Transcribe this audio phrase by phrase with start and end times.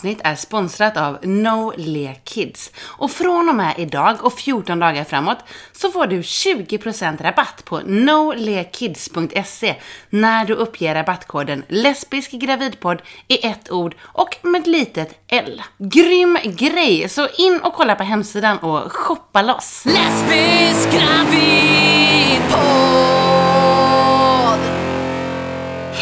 [0.00, 2.70] avsnitt är sponsrat av No Le Kids.
[2.78, 5.38] Och från och med idag och 14 dagar framåt
[5.72, 9.74] så får du 20% rabatt på nolekids.se
[10.10, 15.62] när du uppger rabattkoden lesbisk gravidpodd i ett ord och med litet L.
[15.78, 17.08] Grym grej!
[17.08, 19.84] Så in och kolla på hemsidan och shoppa loss!
[19.84, 21.80] Lesbisk gravidpodd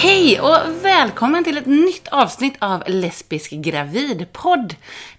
[0.00, 4.74] Hej och välkommen till ett nytt avsnitt av Lesbisk gravidpodd.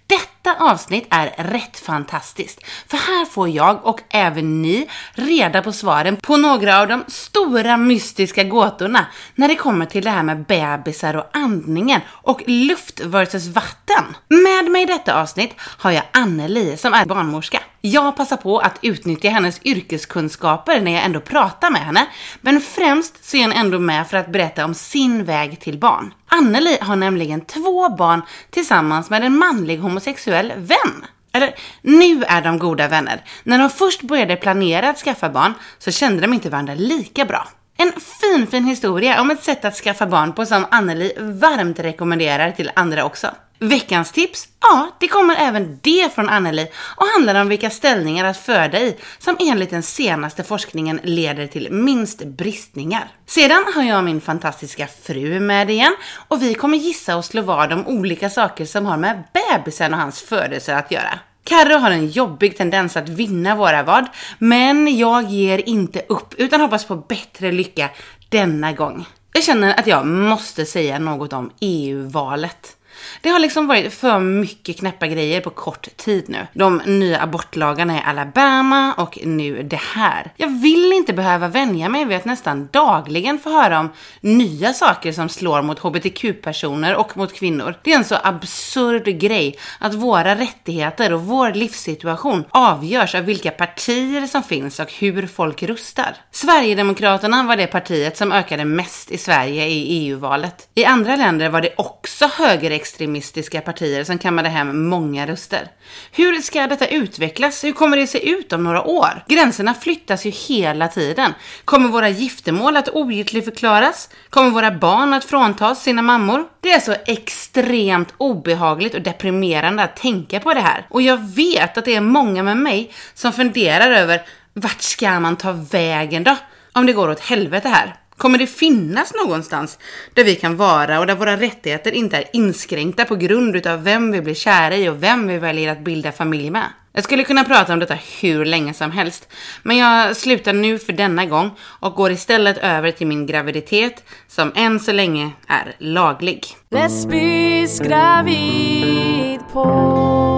[0.06, 6.16] Detta avsnitt är rätt fantastiskt, för här får jag och även ni reda på svaren
[6.16, 11.16] på några av de stora mystiska gåtorna när det kommer till det här med bebisar
[11.16, 14.04] och andningen och luft versus vatten.
[14.28, 17.60] Med mig i detta avsnitt har jag Anneli som är barnmorska.
[17.82, 22.06] Jag passar på att utnyttja hennes yrkeskunskaper när jag ändå pratar med henne,
[22.40, 26.14] men främst så är hon ändå med för att berätta om sin väg till barn.
[26.26, 31.04] Anneli har nämligen två barn tillsammans med en manlig homosexuell vän.
[31.32, 33.24] Eller, nu är de goda vänner.
[33.42, 37.48] När de först började planera att skaffa barn så kände de inte varandra lika bra.
[37.80, 42.50] En fin, fin historia om ett sätt att skaffa barn på som Anneli varmt rekommenderar
[42.50, 43.30] till andra också.
[43.58, 44.48] Veckans tips?
[44.60, 48.96] Ja, det kommer även det från Anneli och handlar om vilka ställningar att föda i
[49.18, 53.08] som enligt den senaste forskningen leder till minst bristningar.
[53.26, 55.96] Sedan har jag min fantastiska fru med igen
[56.28, 60.00] och vi kommer gissa och slå vad om olika saker som har med bebisen och
[60.00, 61.18] hans födelse att göra.
[61.44, 64.06] Carro har en jobbig tendens att vinna våra vad,
[64.38, 67.90] men jag ger inte upp utan hoppas på bättre lycka
[68.28, 69.06] denna gång.
[69.32, 72.76] Jag känner att jag måste säga något om EU-valet.
[73.20, 76.46] Det har liksom varit för mycket knäppa grejer på kort tid nu.
[76.52, 80.32] De nya abortlagarna i Alabama och nu det här.
[80.36, 83.88] Jag vill inte behöva vänja mig vid att nästan dagligen få höra om
[84.20, 87.74] nya saker som slår mot hbtq-personer och mot kvinnor.
[87.82, 93.50] Det är en så absurd grej att våra rättigheter och vår livssituation avgörs av vilka
[93.50, 96.16] partier som finns och hur folk röstar.
[96.30, 100.68] Sverigedemokraterna var det partiet som ökade mest i Sverige i EU-valet.
[100.74, 105.68] I andra länder var det också högerextremism extremistiska partier som kammade hem många röster.
[106.12, 107.64] Hur ska detta utvecklas?
[107.64, 109.24] Hur kommer det se ut om några år?
[109.28, 111.34] Gränserna flyttas ju hela tiden.
[111.64, 114.08] Kommer våra giftermål att ogiltigförklaras?
[114.30, 116.44] Kommer våra barn att fråntas sina mammor?
[116.60, 120.86] Det är så extremt obehagligt och deprimerande att tänka på det här.
[120.90, 124.22] Och jag vet att det är många med mig som funderar över
[124.52, 126.36] vart ska man ta vägen då?
[126.72, 127.94] Om det går åt helvete här.
[128.20, 129.78] Kommer det finnas någonstans
[130.14, 134.12] där vi kan vara och där våra rättigheter inte är inskränkta på grund utav vem
[134.12, 136.64] vi blir kära i och vem vi väljer att bilda familj med?
[136.92, 139.28] Jag skulle kunna prata om detta hur länge som helst,
[139.62, 144.52] men jag slutar nu för denna gång och går istället över till min graviditet som
[144.54, 146.46] än så länge är laglig.
[146.70, 150.29] Lesbisk gravid på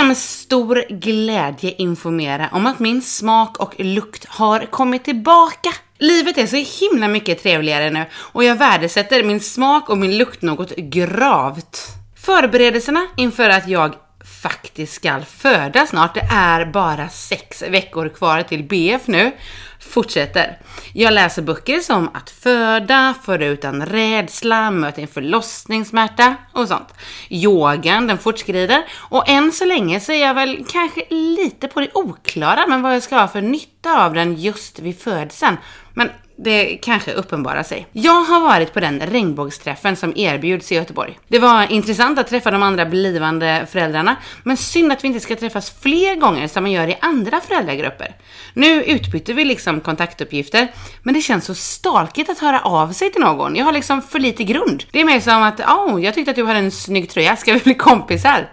[0.00, 5.70] jag kan med stor glädje informera om att min smak och lukt har kommit tillbaka.
[5.98, 10.42] Livet är så himla mycket trevligare nu och jag värdesätter min smak och min lukt
[10.42, 11.78] något gravt.
[12.16, 13.94] Förberedelserna inför att jag
[14.42, 19.32] faktiskt ska föda snart, det är bara sex veckor kvar till BF nu,
[19.80, 20.58] fortsätter.
[20.94, 26.94] Jag läser böcker som Att föda, Föda utan rädsla, Möta en förlossningssmärta och sånt.
[27.28, 31.90] Yogan, den fortskrider och än så länge så är jag väl kanske lite på det
[31.94, 35.56] oklara med vad jag ska ha för nytta av den just vid födseln.
[35.94, 36.10] Men
[36.42, 37.86] det kanske uppenbarar sig.
[37.92, 41.18] Jag har varit på den regnbågsträffen som erbjuds i Göteborg.
[41.28, 45.36] Det var intressant att träffa de andra blivande föräldrarna, men synd att vi inte ska
[45.36, 48.16] träffas fler gånger som man gör i andra föräldragrupper.
[48.54, 50.68] Nu utbyter vi liksom kontaktuppgifter,
[51.02, 53.56] men det känns så stalkigt att höra av sig till någon.
[53.56, 54.84] Jag har liksom för lite grund.
[54.90, 57.36] Det är mer som att, åh, oh, jag tyckte att du hade en snygg tröja,
[57.36, 58.48] ska vi bli kompisar?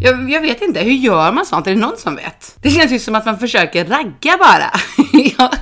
[0.00, 1.66] Jag, jag, vet inte, hur gör man sånt?
[1.66, 2.56] Är det någon som vet?
[2.62, 4.70] Det känns ju som att man försöker ragga bara.
[5.38, 5.54] jag,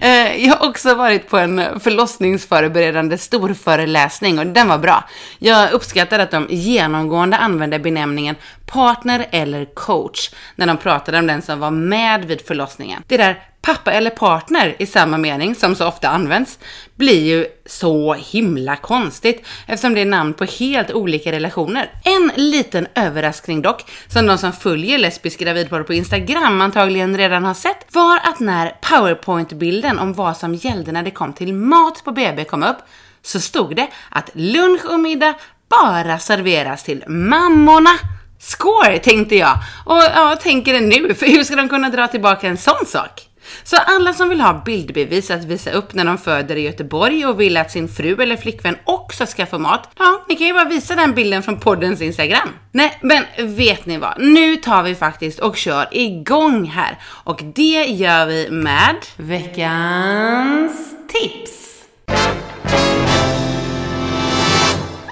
[0.00, 5.04] eh, jag har också varit på en förlossningsförberedande storföreläsning och den var bra.
[5.38, 8.36] Jag uppskattar att de genomgående använder benämningen
[8.66, 13.02] partner eller coach när de pratade om den som var med vid förlossningen.
[13.06, 16.58] Det där pappa eller partner i samma mening som så ofta används
[16.94, 21.90] blir ju så himla konstigt eftersom det är namn på helt olika relationer.
[22.04, 27.54] En liten överraskning dock, som de som följer lesbisk gravidporr på Instagram antagligen redan har
[27.54, 32.12] sett, var att när powerpoint-bilden om vad som gällde när det kom till mat på
[32.12, 32.78] BB kom upp
[33.22, 35.34] så stod det att lunch och middag
[35.68, 37.90] bara serveras till mammorna.
[38.38, 42.48] Score tänkte jag och ja, tänker det nu, för hur ska de kunna dra tillbaka
[42.48, 43.29] en sån sak?
[43.62, 47.40] Så alla som vill ha bildbevis att visa upp när de föder i Göteborg och
[47.40, 50.64] vill att sin fru eller flickvän också ska få mat, ja, ni kan ju bara
[50.64, 52.48] visa den bilden från poddens Instagram.
[52.72, 53.24] Nej, men
[53.56, 54.14] vet ni vad?
[54.18, 56.98] Nu tar vi faktiskt och kör igång här.
[57.04, 60.72] Och det gör vi med veckans
[61.08, 61.60] tips.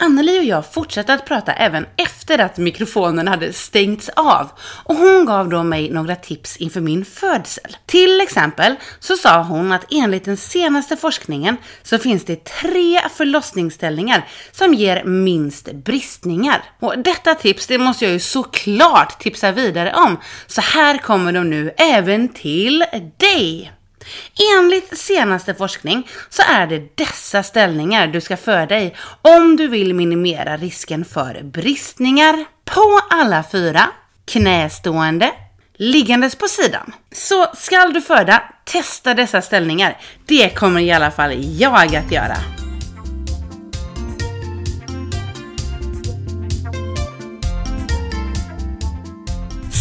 [0.01, 4.51] Anneli och jag fortsatte att prata även efter att mikrofonen hade stängts av
[4.85, 7.77] och hon gav då mig några tips inför min födsel.
[7.87, 14.29] Till exempel så sa hon att enligt den senaste forskningen så finns det tre förlossningsställningar
[14.53, 16.65] som ger minst bristningar.
[16.81, 20.17] Och detta tips det måste jag ju såklart tipsa vidare om,
[20.47, 22.85] så här kommer de nu även till
[23.17, 23.73] dig.
[24.57, 29.95] Enligt senaste forskning så är det dessa ställningar du ska föda i om du vill
[29.95, 33.91] minimera risken för bristningar på alla fyra,
[34.25, 35.31] knästående,
[35.77, 36.93] liggandes på sidan.
[37.13, 40.01] Så skall du föda, testa dessa ställningar.
[40.27, 42.58] Det kommer i alla fall jag att göra.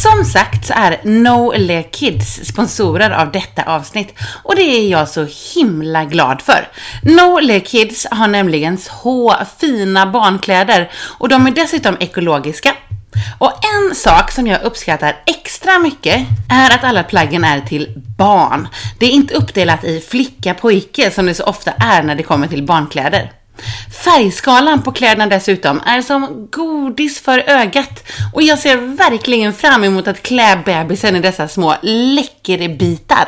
[0.02, 4.14] Som sagt så är No Le Kids sponsorer av detta avsnitt
[4.44, 6.68] och det är jag så himla glad för.
[7.02, 12.74] No Le Kids har nämligen så fina barnkläder och de är dessutom ekologiska.
[13.40, 18.68] Och en sak som jag uppskattar extra mycket är att alla plaggen är till barn.
[19.00, 22.48] Det är inte uppdelat i flicka, pojke som det så ofta är när det kommer
[22.48, 23.32] till barnkläder.
[24.04, 30.08] Färgskalan på kläderna dessutom är som godis för ögat och jag ser verkligen fram emot
[30.08, 33.28] att klä bebisen i dessa små läckerbitar.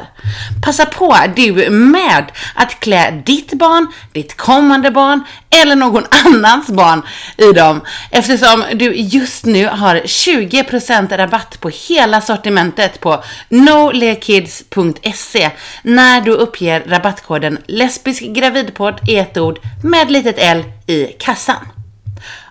[0.65, 7.01] Passa på du med att klä ditt barn, ditt kommande barn eller någon annans barn
[7.37, 7.81] i dem
[8.11, 15.49] eftersom du just nu har 20% rabatt på hela sortimentet på nolekids.se
[15.83, 21.67] när du uppger rabattkoden lesbisk gravidpodd i ett ord med litet L i kassan.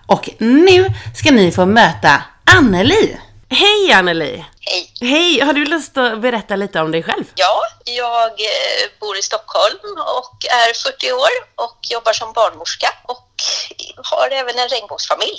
[0.05, 0.85] Och nu
[1.15, 3.17] ska ni få möta Anneli.
[3.49, 4.45] Hej Anneli!
[4.61, 4.93] Hej!
[5.01, 5.39] Hej!
[5.41, 7.23] Har du lust att berätta lite om dig själv?
[7.35, 9.79] Ja, jag eh, bor i Stockholm
[10.17, 13.25] och är 40 år och jobbar som barnmorska och
[14.03, 15.37] har även en regnbågsfamilj.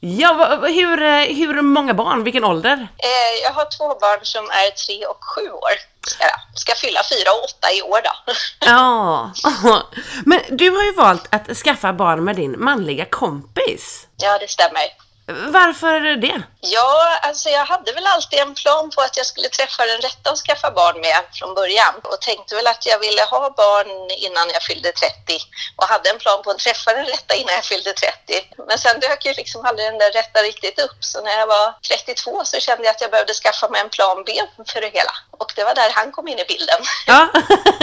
[0.00, 2.24] Ja, hur, eh, hur många barn?
[2.24, 2.88] Vilken ålder?
[2.98, 5.72] Eh, Jag har två barn som är tre och sju år.
[6.06, 6.24] Ska,
[6.54, 8.32] ska fylla fyra och åtta i år då.
[8.66, 9.32] Ja.
[10.26, 14.06] Men du har ju valt att skaffa barn med din manliga kompis.
[14.16, 14.82] Ja, det stämmer.
[15.26, 16.42] Varför det?
[16.60, 20.30] Ja, alltså jag hade väl alltid en plan på att jag skulle träffa den rätta
[20.30, 24.50] att skaffa barn med från början och tänkte väl att jag ville ha barn innan
[24.52, 25.14] jag fyllde 30
[25.76, 28.16] och hade en plan på att träffa den rätta innan jag fyllde 30.
[28.68, 31.74] Men sen dök ju liksom aldrig den där rätta riktigt upp så när jag var
[31.88, 34.32] 32 så kände jag att jag behövde skaffa mig en plan B
[34.72, 36.80] för det hela och det var där han kom in i bilden.
[37.06, 37.28] Ja.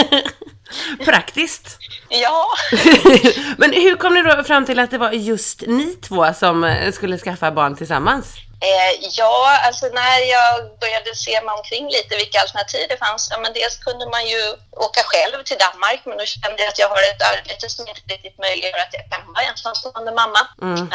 [1.06, 1.80] Praktiskt.
[2.10, 2.45] Ja,
[3.57, 7.18] Men hur kom ni då fram till att det var just ni två som skulle
[7.18, 8.36] skaffa barn tillsammans?
[8.62, 13.38] Eh, ja, alltså när jag började se mig omkring lite vilka alternativ det fanns, ja,
[13.40, 14.42] men dels kunde man ju
[14.72, 18.02] åka själv till Danmark, men då kände jag att jag har ett arbete som inte
[18.14, 20.42] riktigt möjliggör att jag kan vara ensamstående mamma,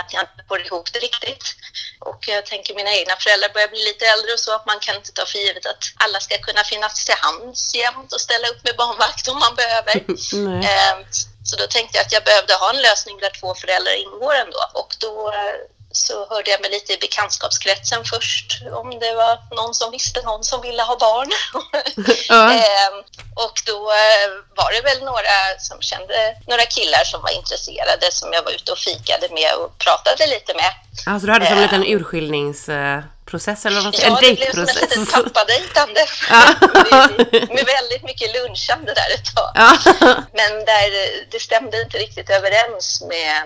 [0.00, 1.44] att jag inte får ihop det riktigt.
[2.00, 4.94] Och jag tänker mina egna föräldrar börjar bli lite äldre och så, att man kan
[4.96, 8.64] inte ta för givet att alla ska kunna finnas till hands jämt och ställa upp
[8.64, 9.94] med barnvakt om man behöver.
[10.70, 10.96] Eh,
[11.50, 14.58] Så då tänkte jag att jag behövde ha en lösning där två föräldrar ingår ändå.
[14.72, 15.54] Och då eh,
[15.96, 20.44] så hörde jag mig lite i bekantskapskretsen först om det var någon som visste någon
[20.44, 21.30] som ville ha barn.
[22.28, 22.52] Ja.
[22.52, 22.96] Ehm,
[23.34, 28.32] och då eh, var det väl några som kände några killar som var intresserade som
[28.32, 30.72] jag var ute och fikade med och pratade lite med.
[31.06, 34.08] Alltså du hade som en liten urskiljningsprocess eller vad man säger?
[34.08, 36.00] Ja, det blev som ett litet pappadejtande.
[36.30, 36.54] Ja.
[36.90, 39.50] med, med väldigt mycket lunchande där ett tag.
[39.54, 39.76] Ja.
[40.32, 43.42] Men där eh, det stämde inte riktigt överens med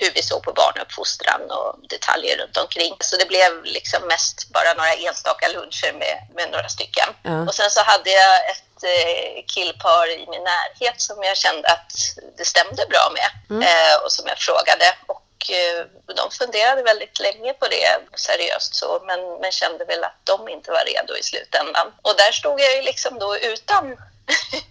[0.00, 2.96] hur vi såg på barnuppfostran och detaljer runt omkring.
[3.00, 7.08] Så det blev liksom mest bara några enstaka luncher med, med några stycken.
[7.22, 7.40] Ja.
[7.46, 11.92] Och sen så hade jag ett eh, killpar i min närhet som jag kände att
[12.38, 13.30] det stämde bra med
[13.62, 14.86] eh, och som jag frågade.
[15.06, 15.86] Och eh,
[16.16, 20.70] de funderade väldigt länge på det seriöst så, men, men kände väl att de inte
[20.70, 21.86] var redo i slutändan.
[22.02, 23.96] Och där stod jag ju liksom då utan,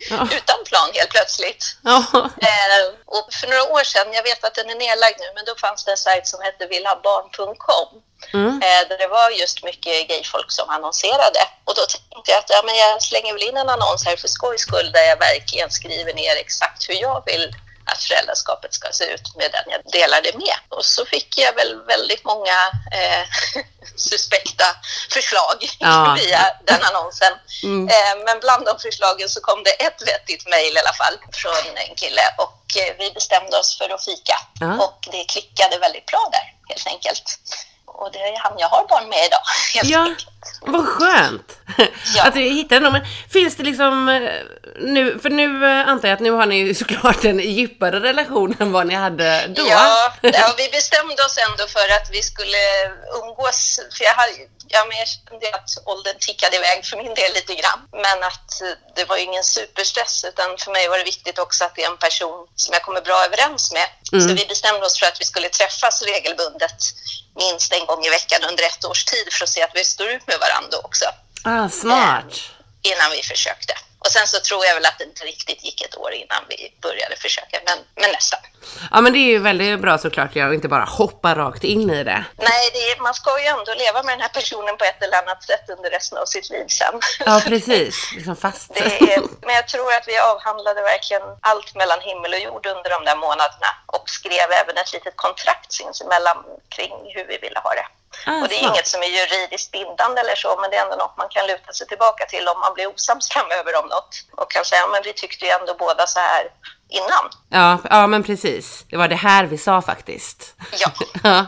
[0.09, 0.27] Ja.
[0.37, 1.77] utan plan helt plötsligt.
[1.83, 2.03] Ja.
[2.41, 5.55] Eh, och för några år sedan, jag vet att den är nedlagd nu, men då
[5.55, 8.01] fanns det en sajt som hette villhabarn.com.
[8.33, 8.61] Mm.
[8.61, 11.39] Eh, där det var just mycket gayfolk som annonserade.
[11.65, 14.27] Och då tänkte jag att ja, men jag slänger väl in en annons här för
[14.27, 19.05] skojs skull där jag verkligen skriver ner exakt hur jag vill att föräldraskapet ska se
[19.13, 20.57] ut med den jag delar det med.
[20.69, 22.57] Och så fick jag väl väldigt många
[22.91, 23.23] eh,
[23.95, 24.65] suspekta
[25.11, 26.17] förslag Ja.
[26.19, 27.33] via den annonsen.
[27.63, 27.87] Mm.
[27.89, 31.77] Eh, men bland de förslagen så kom det ett vettigt mejl i alla fall från
[31.77, 34.37] en kille och eh, vi bestämde oss för att fika.
[34.59, 34.83] Ja.
[34.85, 37.39] Och det klickade väldigt bra där helt enkelt.
[37.97, 39.39] Och det är han jag har barn med idag.
[39.73, 40.27] Helt Ja, enkelt.
[40.61, 41.59] vad skönt!
[42.15, 42.23] Ja.
[42.23, 43.01] Att du hittade någon.
[43.33, 44.31] Finns det liksom eh,
[44.79, 48.55] nu, för nu eh, antar jag att nu har ni ju såklart en djupare relation
[48.59, 49.65] än vad ni hade då.
[49.69, 52.57] Ja, ja, vi bestämde oss ändå för att vi skulle
[53.23, 53.79] umgås.
[53.97, 54.31] För jag, hade,
[54.67, 57.79] ja, men jag kände att åldern tickade iväg för min del lite grann.
[57.91, 61.75] Men att eh, det var ingen superstress utan för mig var det viktigt också att
[61.75, 63.87] det är en person som jag kommer bra överens med.
[64.13, 64.27] Mm.
[64.27, 66.79] Så vi bestämde oss för att vi skulle träffas regelbundet
[67.35, 70.07] minst en gång i veckan under ett års tid för att se att vi står
[70.09, 71.05] ut med varandra också
[71.43, 72.33] Ah, smart.
[72.81, 73.73] innan vi försökte.
[74.05, 76.73] Och sen så tror jag väl att det inte riktigt gick ett år innan vi
[76.81, 78.39] började försöka, men, men nästan.
[78.91, 82.03] Ja men det är ju väldigt bra såklart och inte bara hoppa rakt in i
[82.03, 82.25] det.
[82.37, 85.17] Nej, det är, man ska ju ändå leva med den här personen på ett eller
[85.23, 86.95] annat sätt under resten av sitt liv sen.
[87.25, 88.73] Ja precis, liksom fast.
[88.73, 92.89] Det är, men jag tror att vi avhandlade verkligen allt mellan himmel och jord under
[92.89, 96.37] de där månaderna och skrev även ett litet kontrakt sinsemellan
[96.75, 97.87] kring hur vi ville ha det.
[98.25, 98.71] Ah, och det är smart.
[98.75, 101.73] inget som är juridiskt bindande eller så, men det är ändå något man kan luta
[101.73, 104.11] sig tillbaka till om man blir osams framöver om något.
[104.31, 106.43] Och kan säga, men vi tyckte ju ändå båda så här
[106.89, 107.25] innan.
[107.49, 108.85] Ja, ja men precis.
[108.89, 110.55] Det var det här vi sa faktiskt.
[110.71, 110.91] Ja.
[111.23, 111.45] Ja.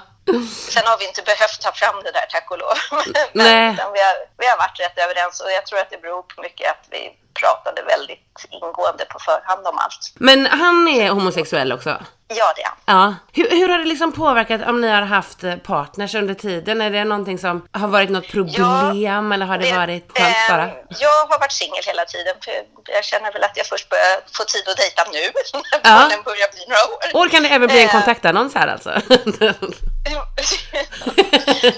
[0.69, 2.77] Sen har vi inte behövt ta fram det där, tack och lov.
[3.33, 3.71] Men, Nej.
[3.93, 6.71] vi, har, vi har varit rätt överens och jag tror att det beror på mycket
[6.71, 10.12] att vi pratade väldigt ingående på förhand om allt.
[10.15, 11.89] Men han är homosexuell också?
[12.29, 12.77] Ja, det är han.
[12.86, 13.15] Ja.
[13.34, 16.82] Hur, hur har det liksom påverkat om ni har haft eh, partners under tiden?
[16.82, 20.70] Är det någonting som har varit något problem eller har det, varit skönt eh, bara?
[21.00, 22.53] Jag har varit singel hela tiden för
[22.94, 25.20] jag känner väl att jag först börjar få tid att dejta nu
[25.53, 25.79] när Ja.
[25.84, 26.84] barnen börjar bli några
[27.20, 27.25] år.
[27.25, 27.91] Och kan det även bli en Eh.
[27.91, 28.89] kontaktannons här alltså?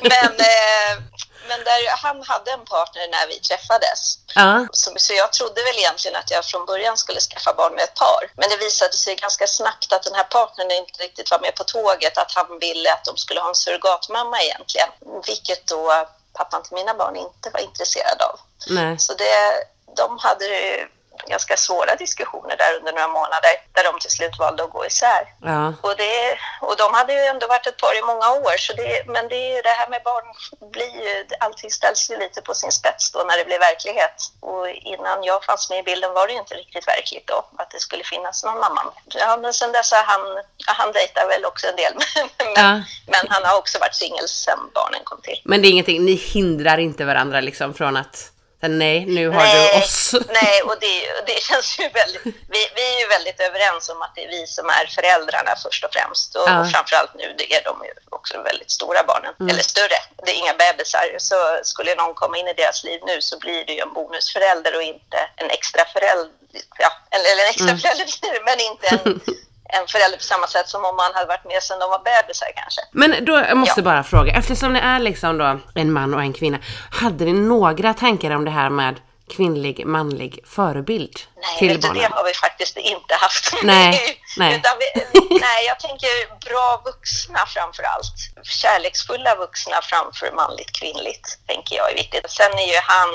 [0.01, 1.03] men eh,
[1.49, 3.99] men där, han hade en partner när vi träffades.
[4.35, 4.67] ja.
[4.71, 7.95] Så, så jag trodde väl egentligen att jag från början skulle skaffa barn med ett
[7.95, 8.21] par.
[8.39, 11.63] Men det visade sig ganska snabbt att den här partnern inte riktigt var med på
[11.63, 12.17] tåget.
[12.17, 14.89] Att han ville att de skulle ha en surrogatmamma egentligen.
[15.25, 18.39] Vilket då pappan till mina barn inte var intresserad av.
[18.67, 18.99] Nej.
[18.99, 19.63] Så det,
[19.95, 20.87] de hade ju
[21.27, 23.53] ganska svåra diskussioner där under några månader.
[23.71, 25.23] Där de till slut valde att gå isär.
[25.41, 25.73] Ja.
[25.81, 29.03] Och, det, och de hade ju ändå varit ett par i många år, så det,
[29.07, 30.25] men det, är det här med barn
[30.71, 34.17] blir ju, allting ställs ju lite på sin spets då när det blir verklighet.
[34.39, 37.69] Och innan jag fanns med i bilden var det ju inte riktigt verkligt då, att
[37.71, 38.83] det skulle finnas någon mamma.
[39.05, 40.21] Ja, men sen dess har han,
[40.57, 41.93] ja, han dejtar väl också en del,
[42.37, 42.81] men, Ja.
[43.07, 45.41] men han har också varit singel sen barnen kom till.
[45.45, 49.71] Men det är ingenting, ni hindrar inte varandra liksom från att nej, nu har Nej,
[49.73, 50.13] du oss.
[50.41, 50.95] nej, och det,
[51.27, 52.25] det känns ju väldigt...
[52.25, 55.83] Vi, vi är ju väldigt överens om att det är vi som är föräldrarna först
[55.83, 56.35] och främst.
[56.35, 56.59] Och, Ja.
[56.61, 59.33] och framförallt nu, det är de ju också väldigt stora barnen.
[59.39, 59.49] Mm.
[59.53, 59.99] Eller större.
[60.25, 61.15] Det är inga bebisar.
[61.17, 64.75] Så skulle någon komma in i deras liv nu så blir det ju en bonusförälder
[64.75, 66.31] och inte en extra förälder.
[66.79, 67.79] Ja, eller, en extra Mm.
[67.79, 69.21] förälder, men inte en,
[69.69, 72.47] en förälder på samma sätt som om man hade varit med sedan de var bebisar
[72.55, 72.81] kanske.
[72.91, 73.83] Men då jag måste Ja.
[73.83, 76.57] bara fråga, eftersom ni är liksom då en man och en kvinna,
[76.91, 78.95] hade ni några tankar om det här med
[79.35, 81.97] kvinnlig, manlig förebild Nej, till vet barnen?
[82.01, 83.53] det har vi faktiskt inte haft.
[83.63, 84.61] Nej, nej.
[84.79, 85.01] Vi,
[85.41, 86.09] nej, jag tänker
[86.49, 88.13] bra vuxna framför allt.
[88.43, 92.31] Kärleksfulla vuxna framför manligt kvinnligt, tänker jag är viktigt.
[92.31, 93.09] Sen är ju han,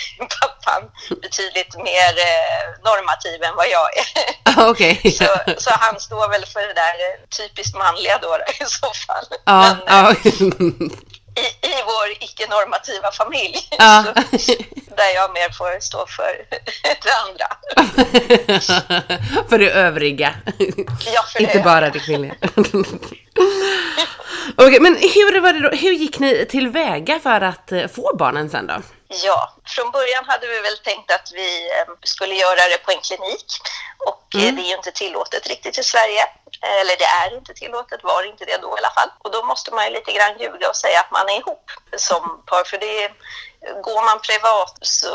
[0.40, 0.82] pappan,
[1.22, 4.42] betydligt mer eh, normativ än vad jag är.
[4.56, 5.00] Ah, Okej.
[5.18, 5.24] Så,
[5.58, 9.24] så han står väl för det där eh, typiskt manliga då, i så fall.
[9.44, 10.12] Ja, Men, ja.
[11.34, 14.04] i, I vår icke-normativa familj, Ja.
[14.38, 14.52] så,
[14.96, 16.46] där jag mer får stå för
[17.02, 17.48] det andra.
[19.48, 20.34] för det övriga.
[21.14, 21.64] Ja, för Inte det.
[21.64, 22.34] bara det kvinnliga.
[24.56, 28.66] Okej, men hur, var det då, hur gick ni tillväga för att få barnen sen
[28.66, 28.74] då?
[29.12, 33.00] Ja, från början hade vi väl tänkt att vi eh, skulle göra det på en
[33.00, 33.46] klinik
[34.06, 34.56] och eh, Mm.
[34.56, 36.22] det är ju inte tillåtet riktigt i Sverige.
[36.62, 39.10] Eh, Eller det är inte tillåtet, var inte det då i alla fall.
[39.18, 42.42] Och då måste man ju lite grann ljuga och säga att man är ihop som
[42.46, 42.64] par.
[42.64, 43.10] För det,
[43.82, 45.12] går man privat så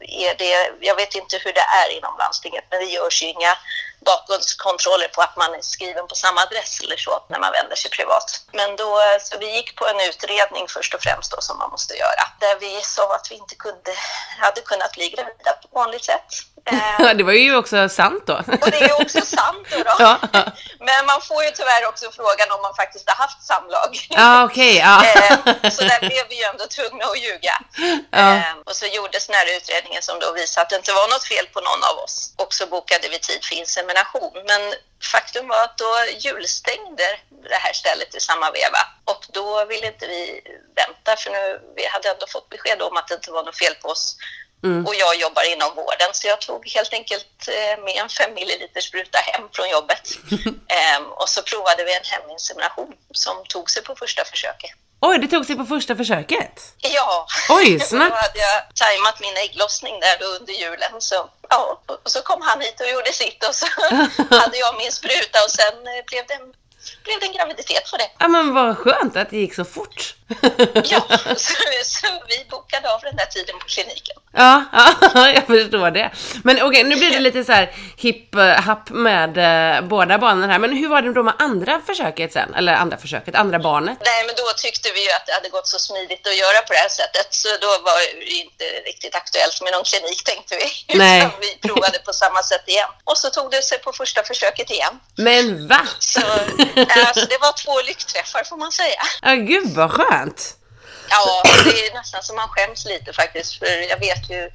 [0.00, 3.58] är det, jag vet inte hur det är inom landstinget, men det görs ju inga
[4.04, 7.90] bakgrundskontroller på att man är skriven på samma adress eller så när man vänder sig
[7.90, 8.40] privat.
[8.52, 11.70] Men då, eh, så vi gick på en utredning först och främst då som man
[11.70, 12.22] måste göra.
[12.40, 13.92] Där vi sa att vi inte kunde,
[14.38, 16.30] hade kunnat bli gravida på vanligt sätt.
[17.00, 18.34] Eh, det var ju också sant då.
[18.34, 19.76] och det är också sant då.
[19.82, 19.94] då.
[19.98, 20.18] Ja.
[20.88, 23.90] Men man får ju tyvärr också frågan om man faktiskt har haft samlag.
[24.10, 24.76] Ja, okej.
[24.76, 25.04] ja.
[25.06, 27.54] Eh, så där blev vi ju ändå tvungna att ljuga.
[28.10, 28.34] Ja.
[28.36, 31.24] Eh, Och så gjordes den här utredningen som då visade att det inte var något
[31.24, 32.32] fel på någon av oss.
[32.36, 33.89] Och så bokade vi tid för insemination.
[34.46, 34.74] Men
[35.12, 37.08] faktum var att då julstängde
[37.50, 38.78] det här stället i samma veva.
[39.04, 40.42] Och då ville inte vi
[40.74, 43.74] vänta för nu, vi hade ändå fått besked om att det inte var något fel
[43.74, 44.16] på oss.
[44.86, 48.80] Och jag jobbar inom vården så jag tog helt enkelt eh, med en fem milliliter
[48.80, 50.08] spruta hem från jobbet.
[50.68, 54.70] Ehm, och så provade vi en heminsemination som tog sig på första försöket.
[55.02, 56.74] Oj, det tog sig på första försöket.
[56.78, 57.26] Ja.
[57.48, 58.14] Oj, Då snabbt.
[58.16, 60.92] hade jag tajmat min ägglossning där då under julen.
[60.98, 63.66] Så, ja, och så kom han hit och gjorde sitt och så
[64.40, 66.46] hade jag min spruta och sen eh, blev det en,
[67.04, 68.10] blev det en graviditet för det.
[68.18, 70.14] Ja, men vad skönt att det gick så fort.
[70.84, 71.00] Ja,
[71.36, 71.54] så,
[71.84, 74.16] så vi bokade av den där tiden på kliniken.
[74.32, 74.64] Ja,
[75.14, 76.10] ja, jag förstår det.
[76.44, 80.58] Men okej, nu blir det lite så här hipp eh, med eh, båda barnen här.
[80.58, 82.54] Men hur var det då med andra försöket sen?
[82.54, 83.98] Eller andra försöket, andra barnet?
[84.04, 86.72] Nej, men då tyckte vi ju att det hade gått så smidigt att göra på
[86.72, 87.28] det här sättet.
[87.30, 90.94] Så då var det inte riktigt aktuellt med någon klinik tänkte vi.
[90.98, 91.18] Nej.
[91.18, 92.88] Utan vi provade på samma sätt igen.
[93.04, 94.94] Och så tog det sig på första försöket igen.
[95.16, 95.82] Men va?
[95.98, 99.02] Så alltså, det var två lyckträffar får man säga.
[99.22, 100.59] Ja, gud vad skönt.
[101.10, 103.58] Ja, det är nästan som man skäms lite faktiskt.
[103.58, 104.50] För jag vet ju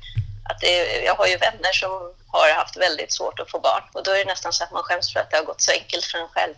[0.49, 1.91] att är, jag har ju vänner som
[2.27, 3.83] har haft väldigt svårt att få barn.
[3.93, 5.71] Och då är det nästan så att man skäms för att det har gått så
[5.71, 6.53] enkelt för en själv.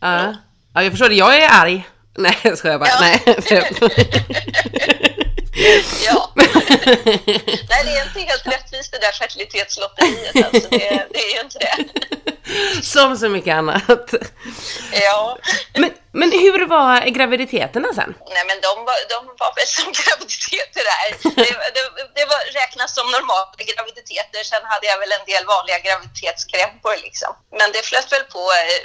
[0.00, 0.34] Ja,
[0.74, 1.14] ja jag förstår det.
[1.14, 1.88] Jag är arg.
[2.14, 2.88] Nej, jag skojar bara.
[2.88, 2.98] Ja.
[3.00, 3.20] Nej.
[6.06, 6.32] Ja.
[7.70, 10.36] Nej, det är inte helt rättvist det där fertilitetslotteriet.
[10.46, 11.76] Alltså, det, det är inte det.
[12.82, 14.14] Som så mycket annat.
[14.92, 15.38] Ja.
[15.74, 18.14] Men, men hur var graviditeterna sen?
[18.34, 21.08] Nej, men de var, de var väl som graviditeter är.
[21.36, 21.84] Det, det,
[22.18, 24.40] det var, räknas som normala graviditeter.
[24.52, 27.32] Sen hade jag väl en del vanliga graviditetskrämpor liksom.
[27.58, 28.80] Men det flöt väl på eh,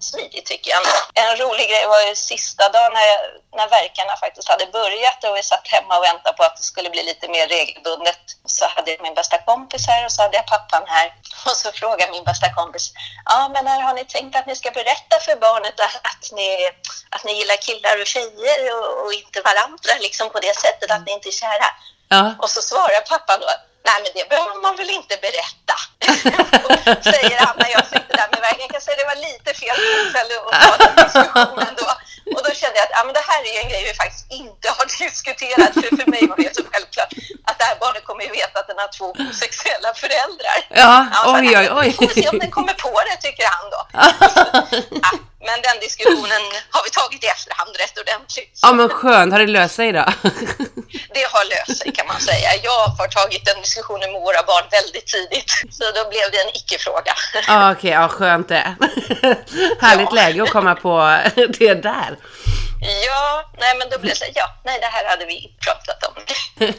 [0.00, 0.82] smidigt tycker jag.
[1.14, 3.20] En rolig grej var ju sista dagen när, jag,
[3.56, 6.90] när verkarna faktiskt hade börjat och vi satt hemma och väntade på att det skulle
[6.90, 8.20] bli lite mer regelbundet.
[8.44, 11.14] Så hade jag min bästa kompis här och så hade jag pappan här.
[11.46, 12.92] Och så frågade min bästa kompis,
[13.24, 16.70] ja men när har ni tänkt att ni ska berätta för barnet att, ni,
[17.10, 21.06] att ni gillar killar och tjejer och, och inte varandra liksom på det sättet, att
[21.06, 21.68] ni inte är kära?
[22.08, 22.34] Ja.
[22.38, 23.46] Och så svarar pappan då,
[23.88, 25.76] nej men det behöver man väl inte berätta.
[27.12, 28.62] säger han när jag sitter där med vägen.
[28.66, 31.88] Jag kan säga det var lite fel tillfälle att ta den diskussionen då.
[32.34, 34.26] Och då kände jag att ja, men det här är ju en grej vi faktiskt
[34.42, 35.72] inte har diskuterat.
[35.80, 37.12] För för mig var det så självklart
[37.48, 40.58] att det här barnet kommer ju veta att den har två homosexuella föräldrar.
[40.82, 41.88] Ja, så oj, oj, oj.
[42.00, 43.80] Får se om den kommer på det, tycker han då.
[45.04, 45.10] ja,
[45.48, 46.42] men den diskussionen
[46.74, 48.58] har vi tagit i efterhand rätt ordentligt.
[48.62, 50.04] Ja men skönt, har det löst sig då?
[51.18, 52.48] Det har löst sig kan man säga.
[52.62, 55.50] Jag har tagit den diskussionen med våra barn väldigt tidigt.
[55.76, 57.12] Så då blev det en icke-fråga.
[57.46, 58.74] Ja okej, ja skönt det.
[59.80, 60.14] Härligt Ja.
[60.14, 61.18] läge att komma på
[61.58, 62.10] det där.
[62.80, 66.14] Ja, nej men då blev det ja, nej det här hade vi pratat om.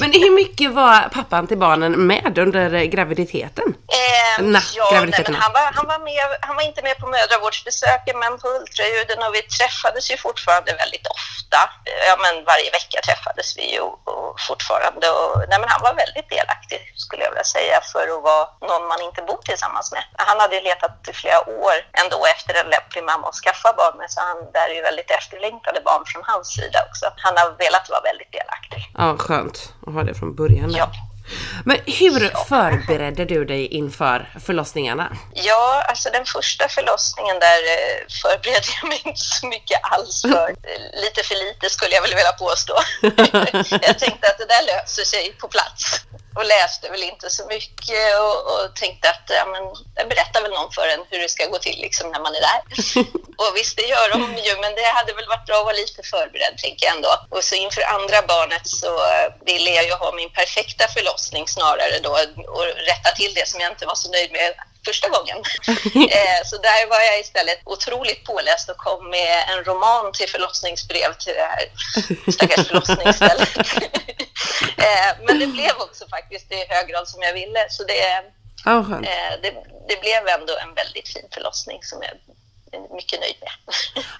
[0.00, 3.68] Men hur mycket var pappan till barnen med under graviditeten?
[4.00, 5.32] Eh, Na, ja, nej, graviditeterna.
[5.38, 9.22] men han, var, han, var med, han var inte med på mödravårdsbesöken men på ultraljuden
[9.22, 11.60] och vi träffades ju fortfarande väldigt ofta.
[11.86, 15.06] Eh, Ja, men varje vecka träffades vi ju och, och fortfarande.
[15.10, 18.88] Och, nej, men han var väldigt delaktig skulle jag vilja säga för att vara någon
[18.88, 20.04] man inte bor tillsammans med.
[20.28, 23.96] Han hade ju letat i flera år ändå efter en lämplig mamma att skaffa barn
[23.98, 27.06] med så han, där är ju väldigt efterlängtade barn från hans sida också.
[27.16, 28.80] Han har velat vara väldigt delaktig.
[28.98, 30.70] Ja, skönt att ha det från början.
[30.70, 30.90] Ja.
[31.64, 35.16] Men hur förberedde du dig inför förlossningarna?
[35.34, 40.48] Ja, alltså den första förlossningen där eh, förberedde jag mig inte så mycket alls för.
[41.04, 42.74] Lite för lite skulle jag väl vilja påstå.
[43.86, 46.04] jag tänkte att det där löser sig på plats.
[46.34, 49.62] Och läste väl inte så mycket och, och tänkte att ja, men,
[49.94, 52.40] jag berättar väl någon för en hur det ska gå till liksom, när man är
[52.40, 52.60] där.
[53.42, 56.02] och visst, det gör de ju, men det hade väl varit bra att vara lite
[56.02, 57.12] förberedd, tänker jag ändå.
[57.30, 61.98] Och så inför andra barnet så eh, ville jag ju ha min perfekta förlossning snarare
[62.02, 62.12] då
[62.56, 65.36] och rätta till det som jag inte var så nöjd med första gången.
[66.18, 71.14] eh, så där var jag istället otroligt påläst och kom med en roman till förlossningsbrev
[71.14, 71.64] till det här
[72.32, 73.56] stackars förlossningsstället.
[74.86, 77.66] eh, men det blev också faktiskt i hög grad som jag ville.
[77.70, 78.22] Så det,
[79.04, 79.50] eh, det,
[79.88, 82.14] det blev ändå en väldigt fin förlossning som jag
[82.94, 83.50] mycket nöjd med.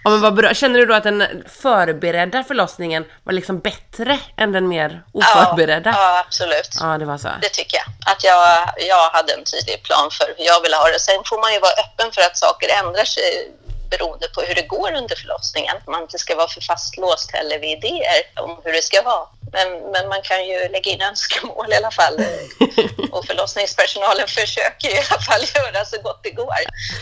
[0.04, 0.54] Ja, men vad bra.
[0.54, 5.90] Känner du då att den förberedda förlossningen var liksom bättre än den mer oförberedda?
[5.90, 6.70] Ja, ja, absolut.
[6.80, 7.28] Ja, det var så.
[7.42, 8.12] Det tycker jag.
[8.12, 11.00] Att jag, jag hade en tydlig plan för hur jag ville ha det.
[11.00, 13.52] Sen får man ju vara öppen för att saker ändrar sig
[13.90, 15.76] beroende på hur det går under förlossningen.
[15.86, 19.26] Man inte ska vara för fastlåst heller vid idéer om hur det ska vara.
[19.52, 22.14] Men, men man kan ju lägga in önskemål i alla fall.
[23.12, 26.54] Och förlossningspersonalen försöker i alla fall göra så gott det går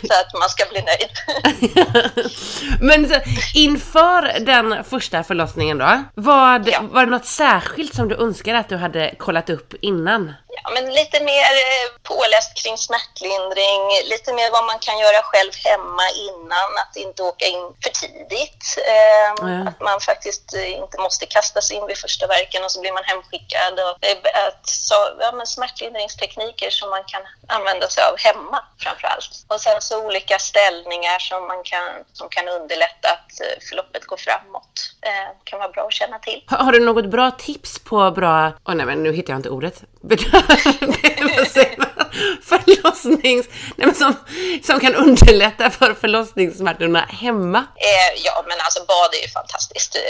[0.08, 1.10] så att man ska bli nöjd.
[2.80, 3.14] Men så,
[3.54, 6.80] inför den första förlossningen då, vad, Ja.
[6.82, 10.34] var det något särskilt som du önskade att du hade kollat upp innan?
[10.62, 15.50] Ja, men lite mer eh, påläst kring smärtlindring, lite mer vad man kan göra själv
[15.64, 18.64] hemma innan, att inte åka in för tidigt.
[18.78, 19.68] Eh, Ja.
[19.68, 23.74] Att man faktiskt inte måste kastas in vid första huvudvärken och så blir man hemskickad.
[23.86, 23.96] Och,
[24.46, 29.44] att, så, ja, men smärtlindringstekniker som man kan använda sig av hemma framför allt.
[29.48, 34.16] Och sen så olika ställningar som, man kan, som kan underlätta att eh, förloppet går
[34.16, 34.74] framåt.
[35.02, 36.44] Eh, kan vara bra att känna till.
[36.46, 38.52] Har, har du något bra tips på bra...
[38.64, 39.82] Oh, nej men nu hittar jag inte ordet.
[42.50, 43.46] Förlossnings...
[43.76, 44.14] Nej men som,
[44.62, 47.58] som kan underlätta för förlossningssmärtorna hemma.
[47.58, 49.96] Eh, ja, men alltså bad är ju fantastiskt.
[49.96, 50.00] Eh,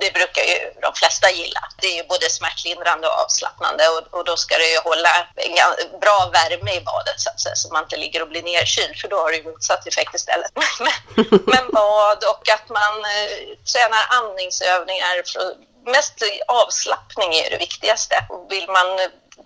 [0.00, 0.56] det brukar ju
[0.86, 1.62] de flesta gilla.
[1.80, 6.00] Det är ju både smärtlindrande och avslappnande och, och då ska det ju hålla en
[6.00, 9.08] bra värme i badet så att säga, så man inte ligger och blir nedkyld för
[9.08, 10.50] då har det ju motsatt effekt istället.
[10.86, 13.30] Men, men bad och att man eh,
[13.72, 15.14] tränar andningsövningar.
[15.32, 15.42] För,
[15.86, 18.14] mest avslappning är det viktigaste.
[18.50, 18.88] Vill man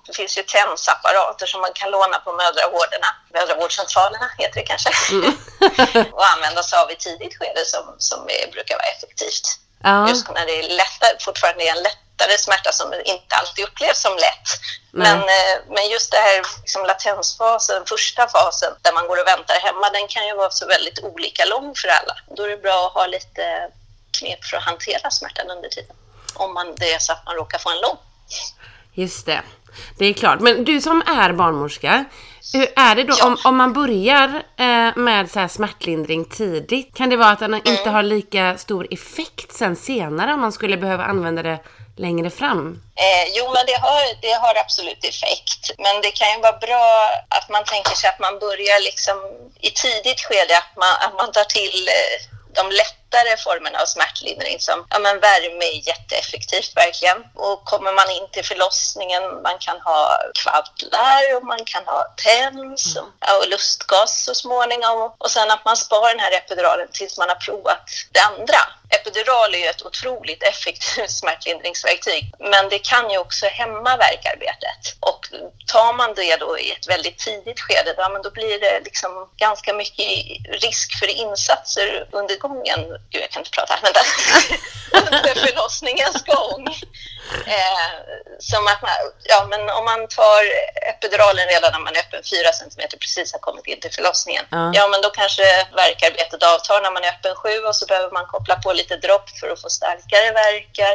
[0.07, 3.07] det finns ju tensapparater som man kan låna på mödravårderna.
[3.33, 4.90] Mödravårdscentralerna heter det kanske.
[6.12, 9.46] och använda sig av i tidigt skede som, som är, brukar vara effektivt.
[9.83, 10.09] Ja.
[10.09, 14.14] Just när det är lättare, fortfarande är en lättare smärta som inte alltid upplevs som
[14.16, 14.48] lätt.
[14.90, 19.54] Men, eh, men just det här liksom latensfasen, första fasen där man går och väntar
[19.54, 22.16] hemma, den kan ju vara så väldigt olika lång för alla.
[22.37, 23.70] Då är det bra att ha lite
[24.18, 25.96] knep för att hantera smärtan under tiden.
[26.35, 27.98] Om man, det är så att man råkar få en lång.
[28.94, 29.42] Just det.
[29.98, 30.40] Det är klart.
[30.40, 32.04] Men du som är barnmorska,
[32.52, 33.26] hur är det då Ja.
[33.26, 36.96] om, om man börjar eh, med så här smärtlindring tidigt?
[36.96, 37.66] Kan det vara att den Mm.
[37.66, 41.58] inte har lika stor effekt sen senare om man skulle behöva använda det
[41.96, 42.80] längre fram?
[42.96, 45.70] Eh, jo, men det har, det har absolut effekt.
[45.78, 46.87] Men det kan ju vara bra
[47.28, 49.16] att man tänker sig att man börjar liksom
[49.60, 52.16] i tidigt skede, att man, att man tar till eh,
[52.58, 52.64] de
[53.14, 57.18] lättare formerna av smärtlindring som ja, men värme är jätteeffektivt verkligen.
[57.35, 62.96] Och kommer man in till förlossningen, man kan ha kvaddlar och man kan ha TENS
[62.96, 65.12] och, ja, och lustgas så småningom.
[65.18, 68.61] Och sen att man sparar den här epiduralen tills man har provat det andra.
[68.90, 74.83] Epidural är ju ett otroligt effektivt smärtlindringsverktyg, men det kan ju också hämma värkarbetet.
[75.00, 75.20] Och
[75.66, 79.31] tar man det då i ett väldigt tidigt skede, då, men då blir det liksom
[79.37, 80.07] ganska mycket
[80.62, 82.81] risk för insatser under gången.
[83.10, 83.78] Gud, jag kan inte prata.
[83.82, 84.00] Vänta.
[84.94, 86.62] under förlossningens gång.
[87.46, 87.90] Eh,
[88.38, 88.90] som att man,
[89.32, 90.42] ja, men om man tar
[90.90, 94.44] epiduralen redan när man är öppen 4 centimeter precis har kommit in till förlossningen.
[94.50, 94.72] Ja.
[94.74, 95.44] Ja, men då kanske
[95.80, 99.28] värkarbetet avtar när man är öppen 7 och så behöver man koppla på lite dropp
[99.40, 100.94] för att få starkare verkar.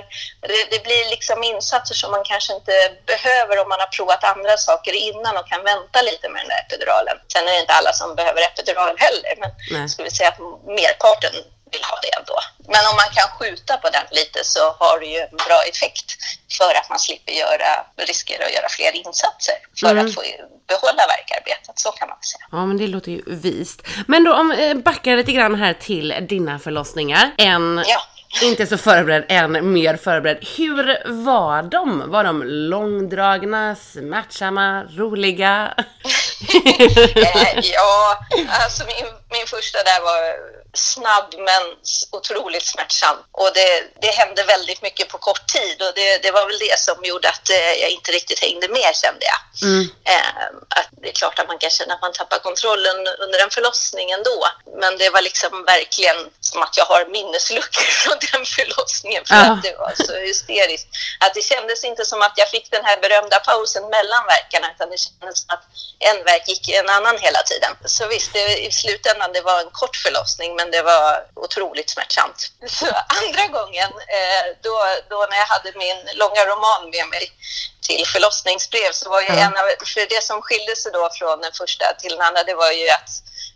[0.52, 4.58] Det, det blir liksom insatser som man kanske inte behöver om man har provat andra
[4.58, 7.17] saker innan och kan vänta lite med den där epiduralen.
[7.34, 9.88] Sen är det inte alla som behöver epidural heller, men Nej.
[10.06, 10.39] vi säga att
[10.80, 11.34] merparten
[11.72, 12.38] vill ha det ändå.
[12.74, 16.08] Men om man kan skjuta på den lite så har det ju en bra effekt
[16.58, 20.06] för att man slipper göra, riskera att göra fler insatser för Mm.
[20.06, 20.22] att få
[20.68, 21.80] behålla verkarbetet.
[21.80, 22.46] Så kan man säga.
[22.52, 23.82] Ja, men det låter ju vist.
[24.08, 27.32] Men då om eh, backar lite grann här till dina förlossningar.
[27.38, 28.02] En Ja.
[28.44, 30.48] inte så förberedd, en mer förberedd.
[30.58, 32.12] Hur var de?
[32.12, 35.74] Var de långdragna, smärtsamma, roliga?
[37.16, 38.18] Eh, ja,
[38.64, 40.36] alltså min, min första där var
[40.74, 41.62] snabb men
[42.12, 43.18] otroligt smärtsam.
[43.32, 46.80] Och det, det hände väldigt mycket på kort tid och det, det var väl det
[46.80, 49.39] som gjorde att eh, jag inte riktigt hängde med kände jag.
[50.13, 53.50] Eh, att det är klart att man kan känna att man tappar kontrollen under en
[53.50, 54.48] förlossning ändå.
[54.82, 59.52] Men det var liksom verkligen som att jag har minnesluckor från den förlossningen för Ja.
[59.52, 60.88] att det var så hysteriskt.
[61.20, 64.89] Att det kändes inte som att jag fick den här berömda pausen mellan verkarna utan
[64.89, 65.63] det kändes som att
[66.00, 67.72] en verk gick en annan hela tiden.
[67.86, 72.52] Så visst, det, i slutändan det var en kort förlossning men det var otroligt smärtsamt.
[72.68, 72.86] Så
[73.20, 74.76] andra gången, eh, då,
[75.10, 77.32] då när jag hade min långa roman med mig
[77.82, 81.54] till förlossningsbrev så var ju en av, för det som skilde sig då från den
[81.54, 83.10] första till den andra det var ju att